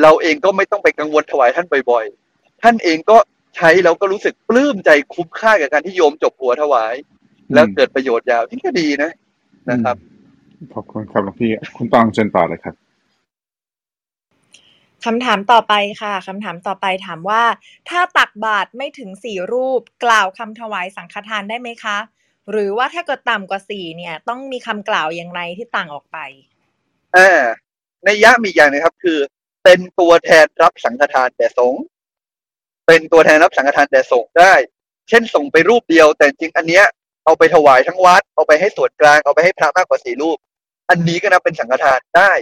[0.02, 3.16] เราเองก็ไม่ต้องไปกังวลถวายท่านบ่อยๆ ท่านเองก็
[3.56, 6.94] ใช้แล้วก็รู้สึกปลื้มใจคุ้มค่ากับการที่โยมจบหัวถวาย
[7.54, 9.10] แล้วเกิดประโยชน์ยาวนี่ก็ดีนะ
[9.70, 9.96] นะครับ
[10.74, 12.74] ขอบคุณครับหลวงพี่คุณตองเชิญต่อเลยครับ
[15.04, 17.42] คำถามต่อไปค่ะคำถามต่อไปถามว่า
[17.88, 21.98] ถ้าตักบาตรไม่ถึงสี่รูป กล่าวคำถวายสังฆทานได้ไหมคะ
[22.50, 26.18] หรือว่าถ้าเกิดต่ำกว่าสี่เนี่ย ต้องมีคำกล่าวอย่างไรที่ต่างออกไป
[27.16, 27.30] อ่า
[28.04, 29.18] ในยะมีอย่างหนึงครับ คือ
[29.64, 31.82] เป็นตัวแทนรับสังฆทานแด่สงฆ์
[32.86, 34.54] เป็นตัวแทนรับสังฆทานแด่สงฆ์ได้
[35.08, 36.84] เช่นส่งไปรูปเดียว แต่จริงอันเนี้ย
[37.24, 40.38] เอาไปถวายทั้งวัด เอาไปให้ส่วนกลาง เอาไปให้พระมากกว่าสี่รูป
[40.90, 42.32] อันนี้ก็นับเป็นสังฆทานได้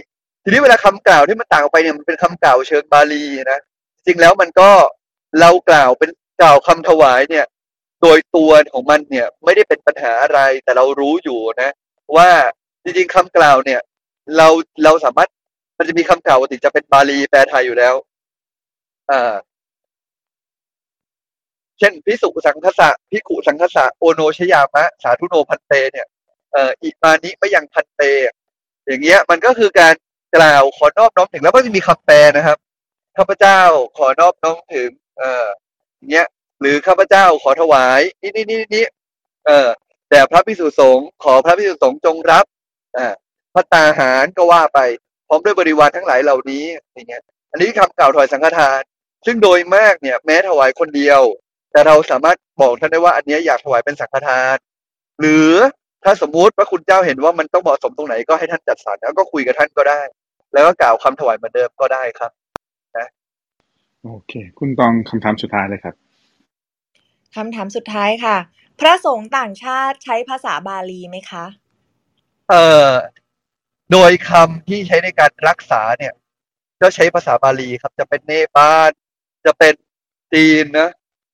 [0.43, 3.59] ทีนี้เวลาคำกล่าวที่มันต่างออกไปเนี่ยมันเป็นคำกล่าวเชิงบาลีนะ
[4.05, 4.69] จริงแล้วมันก็
[5.39, 6.09] เรากล่าวเป็น
[6.41, 7.45] กล่าวคำถวายเนี่ย
[8.01, 11.71] โดยตัวของมันเนี่ยไม่ได้เป็นปัญหาอะไร แต่เรารู้อยู่นะ
[12.15, 12.29] ว่า
[12.83, 13.79] จริงๆคำกล่าวเนี่ย
[14.37, 14.47] เรา
[14.83, 15.29] เราสามารถ
[15.77, 17.95] มันจะมีคำกล่าวปกติจะเป็นบาลีแปลไทยอยู่แล้ว
[19.11, 19.33] อ่า
[21.79, 26.07] เช่นพิสุสังคสะพิขุสังคสะโอโนชยามะ สาธุโนพันเต เนี่ย
[26.51, 28.01] เอ่ออิมานิมะยังพันเต
[28.85, 29.93] อย่างเงี้ย มันก็คือการ
[30.35, 32.57] กล่าวขอนอบน้อมถึงแล้วก็จะมีคำแปลนะครับ
[33.17, 33.59] ข้าพเจ้า
[33.97, 35.47] ขอนอบน้อมถึง เอ่อ
[35.97, 36.27] อย่างเงี้ย
[36.59, 38.85] หรือข้าพเจ้าขอถวายนี่นี่นี่นี่
[39.45, 39.69] เอ่อ
[40.09, 42.45] แต่พระพิสุสงฆ์ขอพระพิสุสงฆ์จงรับ
[42.97, 43.13] อ่า
[43.53, 44.79] พระตาหารก็ว่าไป
[45.27, 48.81] พร้อมด้วยบริวารทั้งหลายเหล่านี้อย่างเงี้ย อันนี้คำกล่าวถวายสังฆทาน
[49.25, 51.21] ซึ่งโดยมากเนี่ย แม้ถวายคนเดียว
[51.71, 54.55] แต่เราสามารถบอกท่านได้ว่าอันเนี้ยอยากถวายเป็นสังฆทาน
[55.19, 55.51] หรือ
[56.03, 60.01] ถ้าสมมุติว่าคุณเจ้าเห็นว่ามันต้องเหมาะสมตรงไหนก็ให้ท่านจัดสรรแล้วก็คุยกับท่านก็ได้
[60.53, 62.31] แล้วก็กล่าวคำถวายเหมือนเดิมก็ได้ครับ
[64.03, 65.95] โอเค คุณตองคำถามสุดท้ายเลยครับ
[67.35, 68.37] คำถามสุดท้ายค่ะ
[68.79, 71.45] พระสงฆ์ต่างชาติใช้ภาษาบาลีไหมคะ
[72.49, 72.89] เอ่อ
[73.91, 76.13] โดยคำที่ใช้ในการรักษาเนี่ย
[76.81, 78.89] ก็ใช้ภาษาบาลีครับ จะเป็นเนปาล
[79.45, 79.73] จะเป็น
[80.33, 80.89] จีนนะ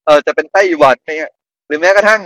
[0.06, 1.32] เออจะเป็นไต้หวันเนี่ย
[1.68, 2.22] หรือแม้กระทั่ง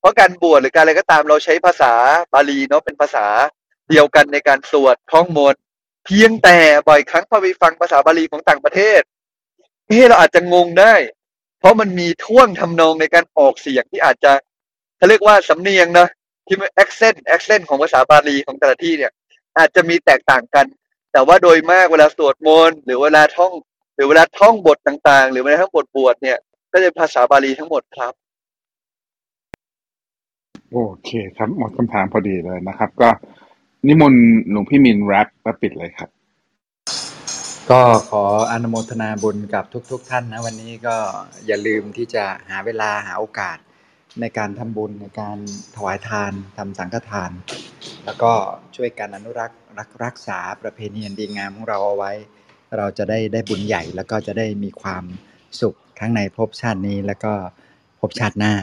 [0.00, 1.92] เพราะการบวชหรือการอะไรก็ตามเราใช้ภาษา
[2.34, 3.26] บาลีเนาะเป็นภาษา
[3.90, 5.60] เดียวกันในการสวดท่องมนต์
[6.06, 6.58] เพียงแต่
[6.88, 9.00] บ่อยครั้งพอไปฟังภาษาบาลีของต่างประเทศ
[9.86, 10.94] เฮ้เราอาจจะงงได้
[11.58, 14.32] เพราะมันมีท่วงทำนองในการออกเสียงที่อาจจะ
[14.96, 16.06] เขาเรียกว่าสำเนียงนะ
[16.46, 19.12] ที่มัน accent accent ของภาษาบาลีของแต่ละที่เนี่ย
[19.58, 20.66] อาจจะมีแตกต่างกัน
[21.12, 23.52] แต่ว่าโดยมากเวลาสวดมนต์หรือเวลาท่อง
[23.94, 26.38] หรือเวลาท่องบทต่างๆ หรือเวลาท่องบทบวชเนี่ย
[26.72, 28.12] ก็จะเป็นภาษาบาลีทั้งหมดครับ
[30.72, 33.08] โอเคครับหมดคำถามพอดีเลยนะครับ ก็
[33.86, 36.08] นิมนต์หลวงพี่มินแรปแล้วปิดเลยครับ
[37.70, 37.80] ก็
[38.10, 40.96] ขออนุโมทนาบุญกับทุก ๆทท่านนะ วันนี้ก็
[41.46, 43.58] อย่าลืมที่จะหาเวลาหาโอกาส
[44.20, 45.36] ในการทำบุญในการ
[45.76, 47.30] ถวายทานทำสังฆทาน
[48.04, 48.32] แล้วก็
[48.76, 52.12] ช่วยกันอนุรักษ์รักรักษาประเพณีอันดีงามของเราเอาไว้
[52.76, 55.04] เราจะได้ได้บุญใหญ่ แล้วก็จะได้มีความ
[55.60, 57.32] สุขทั้งในภพชาตินี้แล้วก็
[58.00, 58.54] ภพชาติหน้า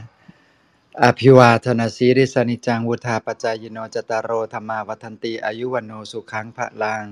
[1.03, 7.05] อภิวาทนาสีริสนิจังวุธาปจายโนจตารโรธรรมาวัฒนติอายุวันโนสุขังพระลัง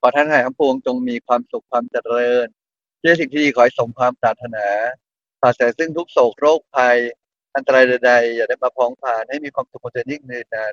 [0.00, 2.46] ขอท่านหายทั้งปวงจงมีความสุขความเจริญ
[2.98, 4.66] เชื่อสิ่งที่ดีขอให้สมความปรารถนา
[5.40, 6.96] ปราศจากซึ่งทุกโศกโรคภัย
[7.54, 10.72] อันตรายใดๆอย่าได้มาพ้องผ่านให้มีความสุขความเจริญยิ่งยืนนาน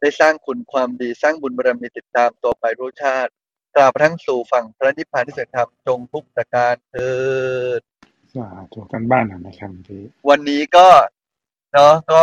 [0.00, 3.30] ได้สร้างคุณความดีสร้างบุญบารมีติดตามตัวไปรู้ชาติ
[3.74, 7.10] ตราบกระทั้งสู่ฝั่งพระนิพพานที่เสด็จธรรมจงทุกประการเถิ
[7.78, 7.80] ด
[8.34, 10.88] สาธุกันบ้านหน่อยนะครับหลวงพี่วันนี้ก็
[11.72, 12.22] เนาะก็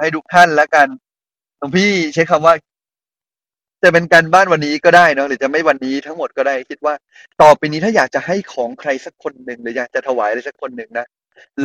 [0.00, 0.88] ให้ทุกท่านแล้วกัน
[1.58, 2.54] หลวงพี่ใช้คำว่า
[3.82, 6.94] จะเป็นการบ้านวันนี้ก็ได้เนาะหรือจะไม่วันนี้ทั้งหมดก็ได้คิดว่า
[7.42, 11.06] ต่อไปนี้ถ้าอยากจะให้ของใครสักคนหนึ่งหรืออยากจะถวายอะไรสักคนหนึ่งนะ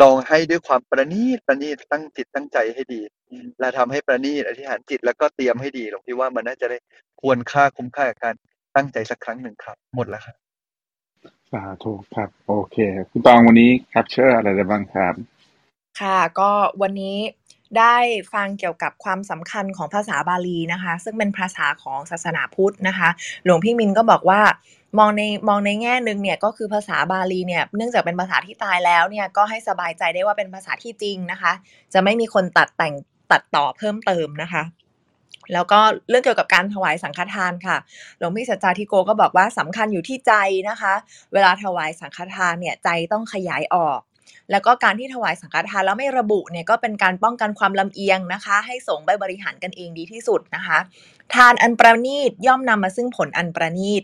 [0.01, 3.01] ลองให้ด้วยความประณีตประณีตตั้งจิตตั้งใจให้ดี
[3.59, 6.77] และทำให้ประณีตอธิษฐานจิตแล้วก็เตรียมให้ดีหลวงพี่ว่ามันน่าจะได้
[7.21, 8.35] ควรค่าคุ้มค่ากับการ
[8.75, 10.35] ตั้งใจสักครั้งหนึ่งครับ หมดแล้วครับ
[11.51, 12.77] สาธุครับ โอเค
[13.09, 15.13] คุณตองวันนี้ capture อะไรได้บ้างครับ
[16.01, 16.49] ค่ะ ก็
[16.81, 17.17] วันนี้
[17.77, 17.95] ได้
[18.33, 23.09] ฟังเกี่ยวกับความสำคัญของภาษาบาลีนะคะ ซึ่งเป็นภาษาของศาสนาพุทธนะคะ
[23.43, 24.41] หลวงพี่มินก็บอกว่า
[24.99, 31.51] มองในมองในแง่หนึ่งเนี่ยก็คือภาษาบาลีเนี่ยเนื่องจากเป็นภาษาที่ตายแล้วเนี่ยก็ให้สบายใจได้ว่าเป็นภาษาที่จริงนะคะ
[31.93, 32.93] จะไม่มีคนตัดแต่ง
[33.31, 34.63] ตัดต่อเพิ่มเติมนะคะ
[35.53, 37.77] แล้วก็เรื่องเกี่ยวกับการถวายสังฆทานค่ะ
[38.17, 40.33] หลวงพี่สัจจาธิโกก็บอกว่าสำคัญอยู่ที่ใจ
[40.69, 40.93] นะคะ
[41.33, 43.99] เวลาถวายสังฆทานเนี่ยใจต้องขยายออก
[44.51, 50.77] แล้วก็การที่ถวายสังฆทานแล้วไม่ระบุเนี่ยก็เป็นการป้องกันความลำเอียงนะคะ ให้สงฆ์ไปบริหารกันเองดีที่สุดนะคะ
[51.33, 54.03] ทานอันประณีตย่อมนำมาซึ่งผลอันประณีต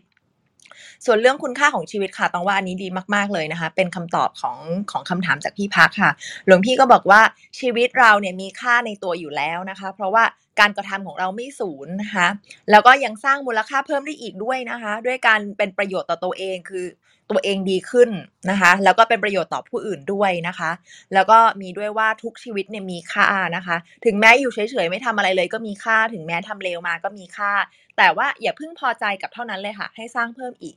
[1.05, 4.57] ส่วนเรื่องคุณค่าของชีวิตค่ะต้องว่าอันนี้ดีมากๆเลยนะคะ เป็นคำตอบของ
[4.91, 6.11] ของคำถามจากพี่พักค่ะ
[6.45, 7.21] หลวงพี่ก็บอกว่า
[7.59, 10.23] ชีวิตเราเนี่ยมีค่าในตัวอยู่แล้วนะคะ เพราะว่า
[10.59, 12.27] การกระทำของเราไม่สูญนะคะ
[12.71, 16.85] แล้วก็ยังสร้างมูลค่าเพิ่มได้อีกด้วยนะคะ ด้วยการเป็นประโยชน์ต่อตัวเองคือ
[17.31, 18.09] ตัวเองดีขึ้น
[18.49, 20.71] นะคะ แล้วก็เป็นประโยชน์ต่อผู้อื่นด้วยนะคะ
[21.13, 27.51] แล้วก็มีด้วยว่าทุกชีวิตเนี่ยมีค่านะคะ ถึงแม้อยู่เฉยๆไม่ทำอะไรเลยก็มีค่า ถึงแม้ทำเลวมาก็มีค่า
[27.97, 30.75] แต่ว่าอย่าเพิ่งพอใจกับเท่านั้นเลยค่ะ ให้สร้างเพิ่มอีก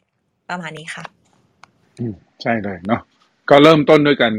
[0.49, 1.05] ประมาณนี้ค่ะ
[1.99, 3.01] อืมใช่เลยเนาะ
[3.51, 4.33] ก็เริ่มต้นด้วยกัน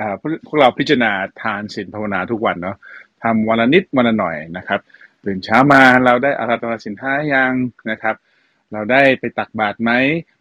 [0.00, 0.14] อ่า
[0.46, 2.76] พวกเราพิจารณาทานศีลภาวนาทุกวันเนาะ
[3.24, 4.80] ทำวันละนิดวันละหน่อยนะครับ
[5.24, 7.52] ตื่นเช้ามาเราได้อาราธนาสินห้ายัง
[7.90, 8.14] นะครับ
[8.72, 9.90] เราได้ไปตักบาตรไหม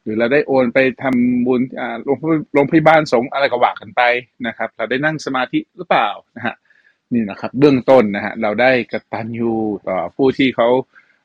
[0.04, 1.62] หรือเราได้โอนไปทำบุญ
[2.06, 4.02] โรงพยโรงพยาบาลสงฆ์อะไรก็ว่ากันไป
[4.48, 6.56] นะครับ เราได้นั่งสมาธิหรือเปล่านะฮะ
[7.14, 9.54] นี่นะครับ เบื้องต้นนะฮะเราได้กตัญญู
[9.88, 10.68] ต่อผู้ที่เขา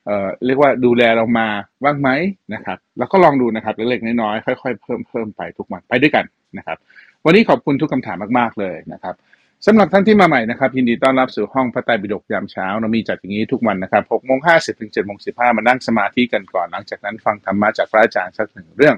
[0.07, 1.48] เอ่อเรียกว่าดูแลเรามา
[1.84, 2.11] บ้างไหม
[2.55, 6.24] นะครับ แล้วก็ลองดูนะครับเล็กๆน้อยๆค่อย ๆ เพิ่มเพิ่มไปทุกวันไปด้วยกัน
[6.59, 6.78] นะครับ
[7.24, 9.14] วันนี้ขอบคุณทุกคำถามมากๆเลยนะครับ
[9.67, 18.97] สำหรับท่านที่มาใหม่นะครับยินดีต้อนรับสู่ห้องพระไตรปิฎกยามเช้าเรามีจัดอย่างนี้ทุกวันนะครับ6โมง50ถึง7โมง15มานั่งสมาธิกันก่อนหลังจากนั้นฟังธรรมะจากพระอาจารย์สักหนึ่งเรื่อง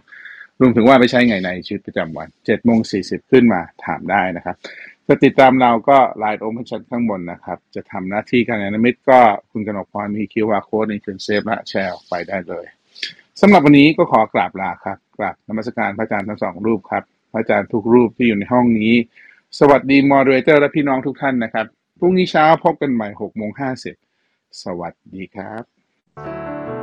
[0.61, 4.57] รวมถึงว่าไปใช้ไงในชีวิตประจำวัน7โมง40ขึ้นมาถามได้นะครับ
[5.09, 12.65] จะติดตามเราก็ไลน์โอมชันข้างบนนะครับ จะทำหน้าที่การยานมิตรก็คุณกนกพรมีคิวอาร์โค้ดในคืนเซฟและแชร์ออกไปได้เลย
[13.41, 18.93] สำหรับวันนี้ก็ขอกราบลาครับกราบนมัสการพระอาจารย์ทั้งสองรูปครับพระอาจารย์ทุกรูปที่อยู่ในห้องนี้
[19.61, 21.67] สวัสดีมอดเรเตอร์และพี่น้องทุกท่านนะครับ
[21.99, 23.51] พรุ่งนี้เช้าพบกันใหม่6โมง
[24.07, 26.74] 50สวัสดีครับ